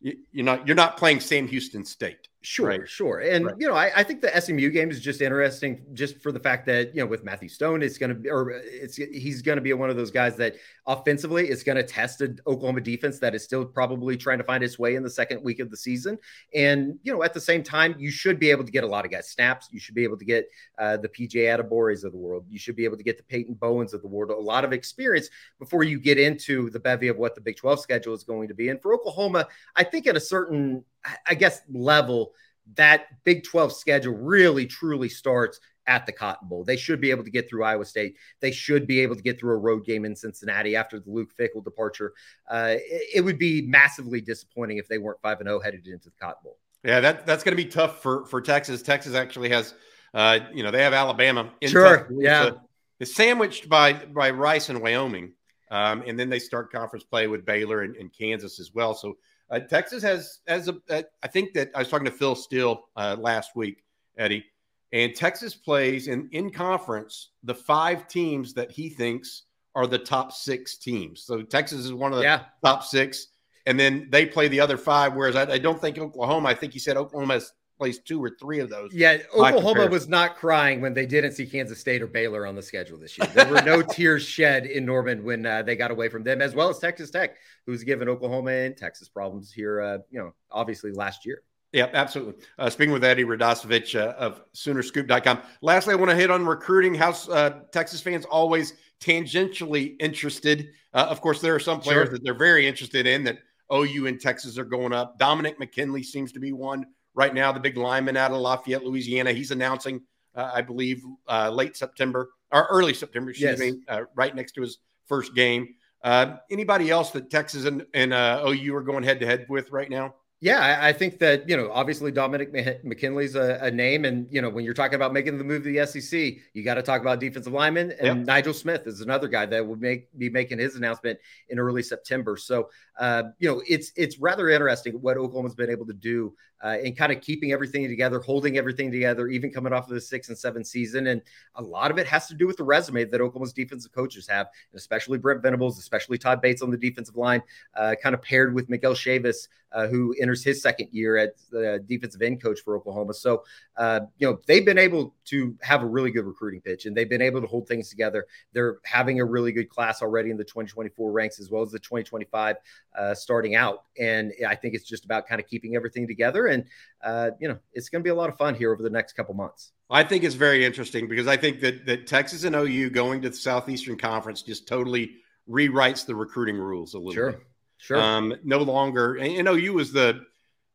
you're 0.00 0.44
not 0.44 0.66
you're 0.66 0.76
not 0.76 0.96
playing 0.96 1.20
Sam 1.20 1.46
Houston 1.48 1.84
State. 1.84 2.28
Sure, 2.42 2.66
right. 2.66 2.88
sure. 2.88 3.20
And, 3.20 3.46
right. 3.46 3.54
you 3.56 3.68
know, 3.68 3.74
I, 3.74 3.92
I, 3.94 4.02
think 4.02 4.20
the 4.20 4.40
SMU 4.40 4.68
game 4.70 4.90
is 4.90 5.00
just 5.00 5.20
interesting 5.20 5.80
just 5.92 6.20
for 6.20 6.32
the 6.32 6.40
fact 6.40 6.66
that, 6.66 6.92
you 6.92 7.00
know, 7.00 7.06
with 7.06 7.22
Matthew 7.22 7.48
Stone, 7.48 7.84
it's 7.84 7.98
going 7.98 8.08
to 8.08 8.16
be, 8.16 8.28
or 8.28 8.50
it's, 8.50 8.96
he's 8.96 9.42
going 9.42 9.56
to 9.56 9.62
be 9.62 9.72
one 9.74 9.90
of 9.90 9.96
those 9.96 10.10
guys 10.10 10.34
that 10.36 10.56
offensively 10.86 11.48
is 11.48 11.62
going 11.62 11.76
to 11.76 11.82
test 11.82 12.20
an 12.20 12.38
Oklahoma 12.46 12.80
defense 12.80 13.18
that 13.20 13.34
is 13.34 13.44
still 13.44 13.64
probably 13.64 14.16
trying 14.16 14.38
to 14.38 14.44
find 14.44 14.64
its 14.64 14.78
way 14.78 14.96
in 14.96 15.02
the 15.02 15.10
second 15.10 15.42
week 15.42 15.60
of 15.60 15.70
the 15.70 15.76
season. 15.76 16.18
And, 16.54 16.98
you 17.02 17.12
know, 17.12 17.22
at 17.22 17.34
the 17.34 17.40
same 17.40 17.62
time, 17.62 17.94
you 17.98 18.10
should 18.10 18.38
be 18.38 18.50
able 18.50 18.64
to 18.64 18.72
get 18.72 18.84
a 18.84 18.86
lot 18.86 19.04
of 19.04 19.10
guys 19.10 19.30
snaps. 19.30 19.68
You 19.70 19.78
should 19.78 19.94
be 19.94 20.04
able 20.04 20.18
to 20.18 20.24
get 20.24 20.48
uh, 20.78 20.96
the 20.96 21.08
PJ 21.08 21.34
Adebawores 21.34 22.04
of 22.04 22.12
the 22.12 22.18
world. 22.18 22.46
You 22.48 22.58
should 22.58 22.76
be 22.76 22.84
able 22.84 22.96
to 22.96 23.04
get 23.04 23.16
the 23.16 23.22
Peyton 23.22 23.54
Bowens 23.54 23.94
of 23.94 24.02
the 24.02 24.08
world, 24.08 24.30
a 24.30 24.36
lot 24.36 24.64
of 24.64 24.72
experience 24.72 25.28
before 25.58 25.84
you 25.84 26.00
get 26.00 26.18
into 26.18 26.70
the 26.70 26.80
bevy 26.80 27.08
of 27.08 27.16
what 27.16 27.34
the 27.34 27.40
Big 27.40 27.56
12 27.56 27.80
schedule 27.80 28.14
is 28.14 28.24
going 28.24 28.48
to 28.48 28.54
be. 28.54 28.68
And 28.68 28.80
for 28.80 28.94
Oklahoma, 28.94 29.46
I 29.76 29.84
think 29.84 30.06
at 30.06 30.16
a 30.16 30.20
certain, 30.20 30.84
I 31.26 31.34
guess, 31.34 31.60
level, 31.72 32.32
that 32.74 33.06
Big 33.24 33.44
12 33.44 33.72
schedule 33.72 34.14
really 34.14 34.66
truly 34.66 35.08
starts 35.08 35.60
at 35.86 36.06
the 36.06 36.12
Cotton 36.12 36.48
Bowl. 36.48 36.64
They 36.64 36.76
should 36.76 37.00
be 37.00 37.10
able 37.10 37.24
to 37.24 37.30
get 37.30 37.48
through 37.48 37.64
Iowa 37.64 37.84
State. 37.84 38.16
They 38.40 38.52
should 38.52 38.86
be 38.86 39.00
able 39.00 39.16
to 39.16 39.22
get 39.22 39.38
through 39.38 39.54
a 39.54 39.58
road 39.58 39.84
game 39.84 40.04
in 40.04 40.14
Cincinnati 40.14 40.76
after 40.76 40.98
the 40.98 41.10
Luke 41.10 41.30
Fickell 41.38 41.64
departure. 41.64 42.12
Uh, 42.48 42.76
it, 42.76 43.08
it, 43.16 43.20
would 43.20 43.38
be 43.38 43.62
massively 43.62 44.20
disappointing 44.20 44.78
if 44.78 44.88
they 44.88 44.98
weren't 44.98 45.20
5 45.20 45.40
and 45.40 45.48
0 45.48 45.60
headed 45.60 45.86
into 45.86 46.10
the 46.10 46.16
Cotton 46.20 46.42
Bowl. 46.44 46.58
Yeah, 46.84 47.00
that, 47.00 47.26
that's 47.26 47.44
going 47.44 47.56
to 47.56 47.62
be 47.62 47.68
tough 47.68 48.02
for, 48.02 48.26
for 48.26 48.40
Texas. 48.40 48.82
Texas 48.82 49.14
actually 49.14 49.50
has, 49.50 49.74
uh, 50.14 50.40
you 50.52 50.62
know, 50.62 50.70
they 50.70 50.82
have 50.82 50.92
Alabama. 50.92 51.50
In 51.60 51.70
sure. 51.70 52.08
Yeah. 52.12 52.50
It's 52.98 53.14
sandwiched 53.14 53.68
by, 53.68 53.92
by 53.92 54.30
Rice 54.30 54.68
and 54.68 54.80
Wyoming. 54.80 55.32
Um, 55.70 56.02
and 56.06 56.18
then 56.18 56.28
they 56.28 56.38
start 56.38 56.70
conference 56.70 57.04
play 57.04 57.28
with 57.28 57.46
Baylor 57.46 57.80
and, 57.80 57.96
and 57.96 58.12
Kansas 58.12 58.60
as 58.60 58.74
well. 58.74 58.94
So 58.94 59.16
uh, 59.50 59.60
Texas 59.60 60.02
has, 60.02 60.40
as 60.46 60.68
a, 60.68 60.76
uh, 60.90 61.02
I 61.22 61.28
think 61.28 61.54
that 61.54 61.70
I 61.74 61.78
was 61.78 61.88
talking 61.88 62.04
to 62.04 62.10
Phil 62.10 62.34
Steele 62.34 62.84
uh, 62.94 63.16
last 63.18 63.56
week, 63.56 63.82
Eddie, 64.18 64.44
and 64.92 65.14
Texas 65.14 65.54
plays 65.54 66.08
in 66.08 66.28
in 66.32 66.50
conference 66.50 67.30
the 67.42 67.54
five 67.54 68.06
teams 68.08 68.54
that 68.54 68.70
he 68.70 68.88
thinks 68.88 69.44
are 69.74 69.86
the 69.86 69.98
top 69.98 70.32
six 70.32 70.76
teams. 70.76 71.22
So 71.22 71.42
Texas 71.42 71.80
is 71.80 71.92
one 71.92 72.12
of 72.12 72.18
the 72.18 72.24
yeah. 72.24 72.44
top 72.64 72.84
six, 72.84 73.28
and 73.66 73.80
then 73.80 74.08
they 74.10 74.26
play 74.26 74.48
the 74.48 74.60
other 74.60 74.76
five. 74.76 75.14
Whereas 75.14 75.36
I, 75.36 75.52
I 75.52 75.58
don't 75.58 75.80
think 75.80 75.98
Oklahoma. 75.98 76.48
I 76.48 76.54
think 76.54 76.72
he 76.72 76.78
said 76.78 76.96
Oklahoma 76.96 77.34
has 77.34 77.52
placed 77.78 78.06
two 78.06 78.22
or 78.22 78.30
three 78.38 78.60
of 78.60 78.68
those. 78.68 78.92
Yeah, 78.92 79.18
Oklahoma 79.34 79.86
was 79.86 80.08
not 80.08 80.36
crying 80.36 80.80
when 80.80 80.94
they 80.94 81.06
didn't 81.06 81.32
see 81.32 81.46
Kansas 81.46 81.80
State 81.80 82.02
or 82.02 82.06
Baylor 82.06 82.46
on 82.46 82.54
the 82.54 82.62
schedule 82.62 82.98
this 82.98 83.18
year. 83.18 83.26
There 83.34 83.48
were 83.48 83.62
no 83.62 83.82
tears 83.90 84.22
shed 84.22 84.66
in 84.66 84.84
Norman 84.84 85.24
when 85.24 85.44
uh, 85.44 85.62
they 85.62 85.74
got 85.74 85.90
away 85.90 86.08
from 86.08 86.22
them, 86.22 86.42
as 86.42 86.54
well 86.54 86.68
as 86.68 86.78
Texas 86.78 87.10
Tech, 87.10 87.36
who's 87.66 87.82
given 87.82 88.08
Oklahoma 88.08 88.52
and 88.52 88.76
Texas 88.76 89.08
problems 89.08 89.50
here. 89.50 89.80
Uh, 89.80 89.98
you 90.10 90.20
know, 90.20 90.32
obviously 90.50 90.92
last 90.92 91.24
year. 91.26 91.42
Yeah, 91.72 91.88
absolutely. 91.94 92.44
Uh, 92.58 92.68
speaking 92.68 92.92
with 92.92 93.02
Eddie 93.02 93.24
Radosevich 93.24 93.98
uh, 93.98 94.12
of 94.12 94.42
Soonerscoop.com. 94.54 95.40
Lastly, 95.62 95.94
I 95.94 95.96
want 95.96 96.10
to 96.10 96.16
hit 96.16 96.30
on 96.30 96.44
recruiting. 96.44 96.94
How's 96.94 97.28
uh, 97.30 97.60
Texas 97.72 98.02
fans 98.02 98.26
always 98.26 98.74
tangentially 99.00 99.96
interested? 99.98 100.68
Uh, 100.92 101.06
of 101.08 101.22
course, 101.22 101.40
there 101.40 101.54
are 101.54 101.60
some 101.60 101.80
players 101.80 102.08
sure. 102.08 102.12
that 102.12 102.24
they're 102.24 102.34
very 102.34 102.66
interested 102.68 103.06
in 103.06 103.24
that 103.24 103.38
OU 103.72 104.06
and 104.06 104.20
Texas 104.20 104.58
are 104.58 104.64
going 104.64 104.92
up. 104.92 105.18
Dominick 105.18 105.58
McKinley 105.58 106.02
seems 106.02 106.30
to 106.32 106.40
be 106.40 106.52
one 106.52 106.84
right 107.14 107.34
now, 107.34 107.52
the 107.52 107.60
big 107.60 107.78
lineman 107.78 108.18
out 108.18 108.30
of 108.30 108.38
Lafayette, 108.38 108.84
Louisiana. 108.84 109.32
He's 109.32 109.50
announcing, 109.50 110.02
uh, 110.34 110.50
I 110.52 110.60
believe, 110.60 111.02
uh, 111.26 111.50
late 111.50 111.76
September 111.76 112.30
or 112.50 112.66
early 112.70 112.92
September, 112.92 113.30
excuse 113.30 113.58
yes. 113.58 113.72
me, 113.72 113.80
uh, 113.88 114.02
right 114.14 114.34
next 114.34 114.52
to 114.52 114.60
his 114.60 114.78
first 115.06 115.34
game. 115.34 115.74
Uh, 116.04 116.36
anybody 116.50 116.90
else 116.90 117.10
that 117.10 117.30
Texas 117.30 117.64
and, 117.64 117.86
and 117.94 118.12
uh, 118.12 118.44
OU 118.46 118.74
are 118.74 118.82
going 118.82 119.04
head 119.04 119.20
to 119.20 119.26
head 119.26 119.46
with 119.48 119.70
right 119.70 119.88
now? 119.88 120.14
Yeah, 120.42 120.80
I 120.82 120.92
think 120.92 121.20
that, 121.20 121.48
you 121.48 121.56
know, 121.56 121.70
obviously 121.70 122.10
Dominick 122.10 122.52
McKinley's 122.82 123.36
a, 123.36 123.60
a, 123.62 123.70
name. 123.70 124.04
And, 124.04 124.26
you 124.28 124.42
know, 124.42 124.50
when 124.50 124.64
you're 124.64 124.74
talking 124.74 124.96
about 124.96 125.12
making 125.12 125.38
the 125.38 125.44
move 125.44 125.62
to 125.62 125.72
the 125.72 125.86
SEC, 125.86 126.34
you 126.52 126.64
got 126.64 126.74
to 126.74 126.82
talk 126.82 127.00
about 127.00 127.20
defensive 127.20 127.52
linemen. 127.52 127.92
And 128.00 128.18
yep. 128.18 128.26
Nigel 128.26 128.52
Smith 128.52 128.88
is 128.88 129.02
another 129.02 129.28
guy 129.28 129.46
that 129.46 129.64
will 129.64 129.76
make 129.76 130.08
be 130.18 130.28
making 130.28 130.58
his 130.58 130.74
announcement 130.74 131.20
in 131.48 131.60
early 131.60 131.84
September. 131.84 132.36
So, 132.36 132.70
uh, 132.98 133.22
you 133.38 133.48
know, 133.48 133.62
it's 133.68 133.92
it's 133.94 134.18
rather 134.18 134.48
interesting 134.48 134.94
what 134.94 135.16
Oklahoma's 135.16 135.54
been 135.54 135.70
able 135.70 135.86
to 135.86 135.92
do 135.92 136.34
uh, 136.62 136.76
and 136.84 136.96
kind 136.96 137.12
of 137.12 137.20
keeping 137.20 137.52
everything 137.52 137.88
together, 137.88 138.20
holding 138.20 138.56
everything 138.56 138.90
together, 138.90 139.28
even 139.28 139.50
coming 139.50 139.72
off 139.72 139.88
of 139.88 139.94
the 139.94 140.00
six 140.00 140.28
and 140.28 140.38
seven 140.38 140.64
season. 140.64 141.08
And 141.08 141.22
a 141.56 141.62
lot 141.62 141.90
of 141.90 141.98
it 141.98 142.06
has 142.06 142.28
to 142.28 142.34
do 142.34 142.46
with 142.46 142.56
the 142.56 142.64
resume 142.64 143.04
that 143.04 143.20
Oklahoma's 143.20 143.52
defensive 143.52 143.92
coaches 143.92 144.26
have, 144.28 144.46
and 144.72 144.78
especially 144.78 145.18
Brent 145.18 145.42
Venables, 145.42 145.78
especially 145.78 146.18
Todd 146.18 146.40
Bates 146.40 146.62
on 146.62 146.70
the 146.70 146.76
defensive 146.76 147.16
line, 147.16 147.42
uh, 147.76 147.94
kind 148.02 148.14
of 148.14 148.22
paired 148.22 148.54
with 148.54 148.68
Miguel 148.68 148.94
Chavis, 148.94 149.48
uh, 149.72 149.86
who 149.86 150.14
enters 150.20 150.44
his 150.44 150.62
second 150.62 150.88
year 150.92 151.16
as 151.16 151.30
the 151.50 151.82
defensive 151.86 152.22
end 152.22 152.42
coach 152.42 152.60
for 152.60 152.76
Oklahoma. 152.76 153.14
So, 153.14 153.42
uh, 153.76 154.00
you 154.18 154.28
know, 154.28 154.38
they've 154.46 154.64
been 154.64 154.78
able 154.78 155.14
to 155.26 155.56
have 155.62 155.82
a 155.82 155.86
really 155.86 156.10
good 156.10 156.26
recruiting 156.26 156.60
pitch 156.60 156.86
and 156.86 156.96
they've 156.96 157.08
been 157.08 157.22
able 157.22 157.40
to 157.40 157.46
hold 157.46 157.66
things 157.66 157.88
together. 157.88 158.26
They're 158.52 158.78
having 158.84 159.20
a 159.20 159.24
really 159.24 159.52
good 159.52 159.68
class 159.68 160.02
already 160.02 160.30
in 160.30 160.36
the 160.36 160.44
2024 160.44 161.10
ranks 161.10 161.40
as 161.40 161.50
well 161.50 161.62
as 161.62 161.70
the 161.70 161.78
2025 161.78 162.56
uh, 162.96 163.14
starting 163.14 163.54
out. 163.54 163.84
And 163.98 164.32
I 164.46 164.54
think 164.54 164.74
it's 164.74 164.86
just 164.86 165.04
about 165.04 165.26
kind 165.26 165.40
of 165.40 165.46
keeping 165.46 165.74
everything 165.74 166.06
together 166.06 166.48
and 166.52 166.64
uh, 167.02 167.30
you 167.40 167.48
know 167.48 167.58
it's 167.72 167.88
going 167.88 168.00
to 168.00 168.04
be 168.04 168.10
a 168.10 168.14
lot 168.14 168.28
of 168.28 168.36
fun 168.36 168.54
here 168.54 168.72
over 168.72 168.82
the 168.82 168.90
next 168.90 169.14
couple 169.14 169.34
months. 169.34 169.72
I 169.90 170.04
think 170.04 170.24
it's 170.24 170.34
very 170.34 170.64
interesting 170.64 171.08
because 171.08 171.26
I 171.26 171.36
think 171.36 171.60
that 171.60 171.84
that 171.86 172.06
Texas 172.06 172.44
and 172.44 172.54
OU 172.54 172.90
going 172.90 173.22
to 173.22 173.30
the 173.30 173.36
Southeastern 173.36 173.98
Conference 173.98 174.42
just 174.42 174.66
totally 174.66 175.16
rewrites 175.48 176.06
the 176.06 176.14
recruiting 176.14 176.56
rules 176.56 176.94
a 176.94 176.98
little 176.98 177.12
sure. 177.12 177.32
bit. 177.32 177.40
Sure. 177.78 178.00
Um, 178.00 178.34
no 178.44 178.58
longer, 178.58 179.16
and, 179.16 179.48
and 179.48 179.48
OU 179.48 179.72
was 179.72 179.92
the 179.92 180.24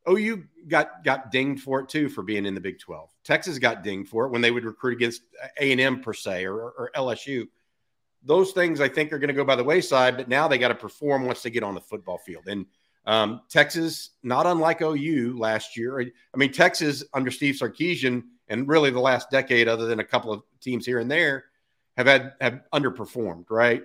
OU 0.09 0.43
got 0.67 1.03
got 1.03 1.31
dinged 1.31 1.63
for 1.63 1.79
it 1.79 1.89
too 1.89 2.09
for 2.09 2.21
being 2.21 2.45
in 2.45 2.53
the 2.53 2.61
Big 2.61 2.79
12. 2.79 3.09
Texas 3.23 3.59
got 3.59 3.83
dinged 3.83 4.09
for 4.09 4.25
it 4.25 4.31
when 4.31 4.41
they 4.41 4.51
would 4.51 4.65
recruit 4.65 4.93
against 4.93 5.21
A 5.59 5.71
and 5.71 5.81
M 5.81 6.01
per 6.01 6.13
se 6.13 6.45
or, 6.45 6.59
or 6.59 6.91
LSU. 6.95 7.47
Those 8.23 8.51
things 8.51 8.81
I 8.81 8.89
think 8.89 9.13
are 9.13 9.19
going 9.19 9.29
to 9.29 9.33
go 9.33 9.45
by 9.45 9.55
the 9.55 9.63
wayside, 9.63 10.17
but 10.17 10.27
now 10.27 10.47
they 10.47 10.57
got 10.57 10.69
to 10.69 10.75
perform 10.75 11.25
once 11.25 11.43
they 11.43 11.49
get 11.49 11.63
on 11.63 11.75
the 11.75 11.81
football 11.81 12.17
field. 12.17 12.47
And 12.47 12.65
um, 13.07 13.41
Texas, 13.49 14.11
not 14.21 14.45
unlike 14.45 14.81
OU 14.81 15.37
last 15.39 15.77
year. 15.77 15.99
I 16.01 16.37
mean, 16.37 16.51
Texas 16.51 17.05
under 17.13 17.31
Steve 17.31 17.55
Sarkisian 17.55 18.23
and 18.49 18.67
really 18.67 18.91
the 18.91 18.99
last 18.99 19.31
decade, 19.31 19.69
other 19.69 19.85
than 19.85 20.01
a 20.01 20.03
couple 20.03 20.33
of 20.33 20.43
teams 20.59 20.85
here 20.85 20.99
and 20.99 21.09
there, 21.09 21.45
have 21.95 22.05
had 22.05 22.33
have 22.41 22.59
underperformed. 22.73 23.45
Right? 23.49 23.83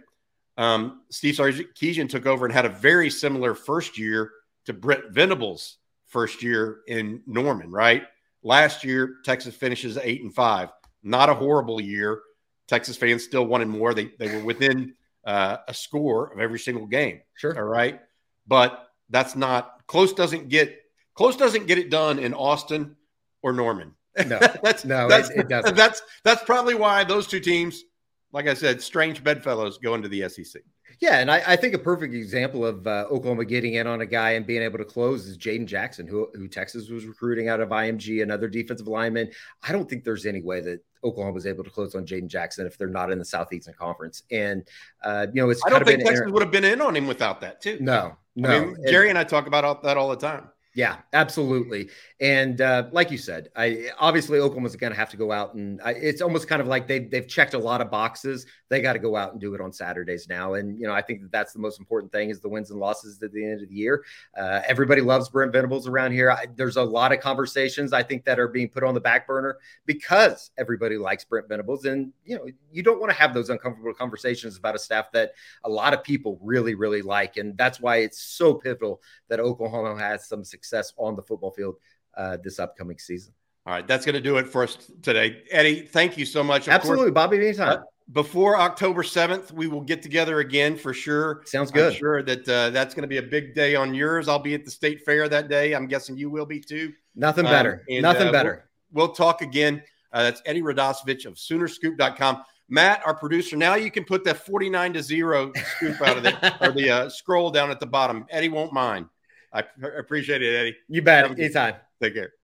Um, 0.58 1.02
Steve 1.08 1.36
Sarkisian 1.36 2.08
took 2.08 2.26
over 2.26 2.44
and 2.44 2.52
had 2.52 2.66
a 2.66 2.68
very 2.68 3.08
similar 3.10 3.54
first 3.54 3.96
year 3.96 4.32
to 4.64 4.72
Brent 4.72 5.10
Venables' 5.12 5.78
first 6.06 6.42
year 6.42 6.80
in 6.88 7.22
Norman. 7.24 7.70
Right? 7.70 8.02
Last 8.42 8.82
year, 8.82 9.18
Texas 9.24 9.54
finishes 9.54 9.96
eight 9.98 10.22
and 10.22 10.34
five. 10.34 10.70
Not 11.04 11.30
a 11.30 11.34
horrible 11.34 11.80
year. 11.80 12.20
Texas 12.66 12.96
fans 12.96 13.22
still 13.22 13.46
wanted 13.46 13.68
more. 13.68 13.94
They 13.94 14.10
they 14.18 14.34
were 14.34 14.44
within 14.44 14.94
uh, 15.24 15.58
a 15.68 15.74
score 15.74 16.32
of 16.32 16.40
every 16.40 16.58
single 16.58 16.86
game. 16.86 17.20
Sure. 17.34 17.56
All 17.56 17.62
right. 17.62 18.00
But 18.48 18.88
that's 19.12 19.36
not 19.36 19.86
close. 19.86 20.12
Doesn't 20.12 20.48
get 20.48 20.80
close. 21.14 21.36
Doesn't 21.36 21.66
get 21.66 21.78
it 21.78 21.90
done 21.90 22.18
in 22.18 22.34
Austin 22.34 22.96
or 23.42 23.52
Norman. 23.52 23.94
No, 24.26 24.38
that's 24.62 24.84
no, 24.84 25.08
that's, 25.08 25.30
it, 25.30 25.40
it 25.40 25.48
doesn't. 25.48 25.76
That's 25.76 26.02
that's 26.24 26.42
probably 26.42 26.74
why 26.74 27.04
those 27.04 27.26
two 27.26 27.40
teams, 27.40 27.84
like 28.32 28.48
I 28.48 28.54
said, 28.54 28.82
strange 28.82 29.22
bedfellows 29.22 29.78
go 29.78 29.94
into 29.94 30.08
the 30.08 30.28
SEC. 30.28 30.62
Yeah, 31.00 31.18
and 31.18 31.30
I, 31.30 31.42
I, 31.46 31.56
think 31.56 31.74
a 31.74 31.78
perfect 31.78 32.14
example 32.14 32.64
of 32.64 32.86
uh, 32.86 33.06
Oklahoma 33.10 33.44
getting 33.44 33.74
in 33.74 33.88
on 33.88 34.02
a 34.02 34.06
guy 34.06 34.32
and 34.32 34.46
being 34.46 34.62
able 34.62 34.78
to 34.78 34.84
close 34.84 35.26
is 35.26 35.36
Jaden 35.36 35.66
Jackson, 35.66 36.06
who, 36.06 36.28
who 36.34 36.46
Texas 36.46 36.90
was 36.90 37.06
recruiting 37.06 37.48
out 37.48 37.60
of 37.60 37.70
IMG, 37.70 38.22
another 38.22 38.46
defensive 38.46 38.86
lineman. 38.86 39.30
I 39.62 39.72
don't 39.72 39.88
think 39.88 40.04
there's 40.04 40.26
any 40.26 40.42
way 40.42 40.60
that 40.60 40.84
Oklahoma 41.02 41.34
was 41.34 41.46
able 41.46 41.64
to 41.64 41.70
close 41.70 41.94
on 41.94 42.06
Jaden 42.06 42.28
Jackson 42.28 42.66
if 42.66 42.78
they're 42.78 42.88
not 42.88 43.10
in 43.10 43.18
the 43.18 43.24
Southeastern 43.24 43.74
Conference. 43.74 44.22
And 44.30 44.68
uh, 45.02 45.26
you 45.32 45.42
know, 45.42 45.50
it's 45.50 45.62
I 45.66 45.70
don't 45.70 45.84
think 45.84 46.04
Texas 46.04 46.30
would 46.30 46.42
have 46.42 46.52
been 46.52 46.64
in 46.64 46.80
on 46.80 46.94
him 46.94 47.06
without 47.06 47.40
that 47.40 47.60
too. 47.60 47.78
No, 47.80 48.16
no. 48.36 48.48
I 48.48 48.60
mean, 48.64 48.76
Jerry 48.86 49.08
and 49.08 49.18
I 49.18 49.24
talk 49.24 49.46
about 49.46 49.64
all, 49.64 49.80
that 49.82 49.96
all 49.96 50.08
the 50.08 50.16
time. 50.16 50.48
Yeah, 50.74 50.96
absolutely. 51.12 51.90
And 52.18 52.58
uh, 52.62 52.84
like 52.92 53.10
you 53.10 53.18
said, 53.18 53.50
I 53.54 53.90
obviously 53.98 54.38
Oklahoma's 54.38 54.74
going 54.74 54.92
to 54.92 54.98
have 54.98 55.10
to 55.10 55.18
go 55.18 55.30
out 55.30 55.52
and 55.52 55.78
I, 55.82 55.90
it's 55.90 56.22
almost 56.22 56.48
kind 56.48 56.62
of 56.62 56.66
like 56.66 56.88
they've 56.88 57.10
they've 57.10 57.28
checked 57.28 57.52
a 57.52 57.58
lot 57.58 57.82
of 57.82 57.90
boxes. 57.90 58.46
They 58.70 58.80
got 58.80 58.94
to 58.94 58.98
go 58.98 59.14
out 59.14 59.32
and 59.32 59.40
do 59.40 59.54
it 59.54 59.60
on 59.60 59.70
Saturdays 59.70 60.28
now. 60.30 60.54
And 60.54 60.80
you 60.80 60.86
know, 60.86 60.94
I 60.94 61.02
think 61.02 61.20
that 61.20 61.30
that's 61.30 61.52
the 61.52 61.58
most 61.58 61.78
important 61.78 62.10
thing 62.10 62.30
is 62.30 62.40
the 62.40 62.48
wins 62.48 62.70
and 62.70 62.80
losses 62.80 63.22
at 63.22 63.32
the 63.32 63.44
end 63.44 63.60
of 63.62 63.68
the 63.68 63.74
year. 63.74 64.02
Uh, 64.34 64.62
everybody 64.66 65.02
loves 65.02 65.28
Brent 65.28 65.52
Venables 65.52 65.86
around 65.86 66.12
here. 66.12 66.30
I, 66.30 66.46
there's 66.56 66.76
a 66.76 66.82
lot 66.82 67.12
of 67.12 67.20
conversations 67.20 67.92
I 67.92 68.02
think 68.02 68.24
that 68.24 68.40
are 68.40 68.48
being 68.48 68.70
put 68.70 68.82
on 68.82 68.94
the 68.94 69.00
back 69.00 69.26
burner 69.26 69.58
because 69.84 70.52
everybody 70.56 70.96
likes 70.96 71.22
Brent 71.26 71.48
Venables, 71.50 71.84
and 71.84 72.14
you 72.24 72.36
know, 72.36 72.46
you 72.70 72.82
don't 72.82 72.98
want 72.98 73.12
to 73.12 73.18
have 73.18 73.34
those 73.34 73.50
uncomfortable 73.50 73.92
conversations 73.92 74.56
about 74.56 74.74
a 74.74 74.78
staff 74.78 75.12
that 75.12 75.32
a 75.64 75.68
lot 75.68 75.92
of 75.92 76.02
people 76.02 76.38
really 76.40 76.74
really 76.74 77.02
like, 77.02 77.36
and 77.36 77.58
that's 77.58 77.78
why 77.78 77.96
it's 77.98 78.22
so 78.22 78.54
pivotal 78.54 79.02
that 79.28 79.38
Oklahoma 79.38 79.98
has 79.98 80.26
some 80.26 80.42
success 80.44 80.61
on 80.96 81.16
the 81.16 81.22
football 81.22 81.50
field 81.50 81.76
uh, 82.16 82.36
this 82.42 82.58
upcoming 82.58 82.98
season. 82.98 83.32
All 83.64 83.72
right, 83.72 83.86
that's 83.86 84.04
going 84.04 84.14
to 84.14 84.20
do 84.20 84.38
it 84.38 84.48
for 84.48 84.64
us 84.64 84.90
today. 85.02 85.42
Eddie, 85.50 85.82
thank 85.82 86.18
you 86.18 86.24
so 86.24 86.42
much. 86.42 86.66
Of 86.66 86.74
Absolutely, 86.74 87.06
course, 87.06 87.14
Bobby, 87.14 87.36
anytime. 87.36 87.78
Uh, 87.78 87.82
before 88.10 88.58
October 88.58 89.02
7th, 89.02 89.52
we 89.52 89.68
will 89.68 89.80
get 89.80 90.02
together 90.02 90.40
again 90.40 90.76
for 90.76 90.92
sure. 90.92 91.42
Sounds 91.46 91.70
good. 91.70 91.92
I'm 91.92 91.98
sure 91.98 92.22
that 92.24 92.48
uh, 92.48 92.70
that's 92.70 92.94
going 92.94 93.02
to 93.02 93.08
be 93.08 93.18
a 93.18 93.22
big 93.22 93.54
day 93.54 93.76
on 93.76 93.94
yours. 93.94 94.28
I'll 94.28 94.40
be 94.40 94.54
at 94.54 94.64
the 94.64 94.70
state 94.70 95.04
fair 95.04 95.28
that 95.28 95.48
day. 95.48 95.74
I'm 95.74 95.86
guessing 95.86 96.16
you 96.16 96.28
will 96.28 96.44
be 96.44 96.60
too. 96.60 96.92
Nothing 97.14 97.44
better. 97.44 97.74
Um, 97.74 97.80
and, 97.88 98.02
Nothing 98.02 98.28
uh, 98.28 98.32
better. 98.32 98.68
We'll, 98.90 99.06
we'll, 99.06 99.14
talk 99.14 99.40
again. 99.40 99.82
Uh, 100.12 100.24
that's 100.24 100.42
Eddie 100.44 100.62
Radosevich 100.62 101.24
of 101.24 101.34
Soonerscoop.com. 101.34 102.42
Matt, 102.68 103.02
our 103.06 103.14
producer, 103.14 103.56
now 103.56 103.76
you 103.76 103.90
can 103.90 104.04
put 104.04 104.24
that 104.24 104.44
49 104.44 104.94
to 104.94 105.02
0 105.02 105.52
scoop 105.76 106.00
out 106.00 106.16
of 106.16 106.22
the 106.22 106.54
or 106.66 106.72
the 106.72 106.90
uh, 106.90 107.08
scroll 107.08 107.50
down 107.50 107.70
at 107.70 107.80
the 107.80 107.86
bottom. 107.86 108.26
Eddie 108.30 108.48
won't 108.48 108.72
mind. 108.72 109.06
I 109.52 109.64
appreciate 109.98 110.42
it, 110.42 110.54
Eddie. 110.54 110.76
You 110.88 111.02
bet. 111.02 111.30
Anytime. 111.30 111.74
Take 112.00 112.14
care. 112.14 112.32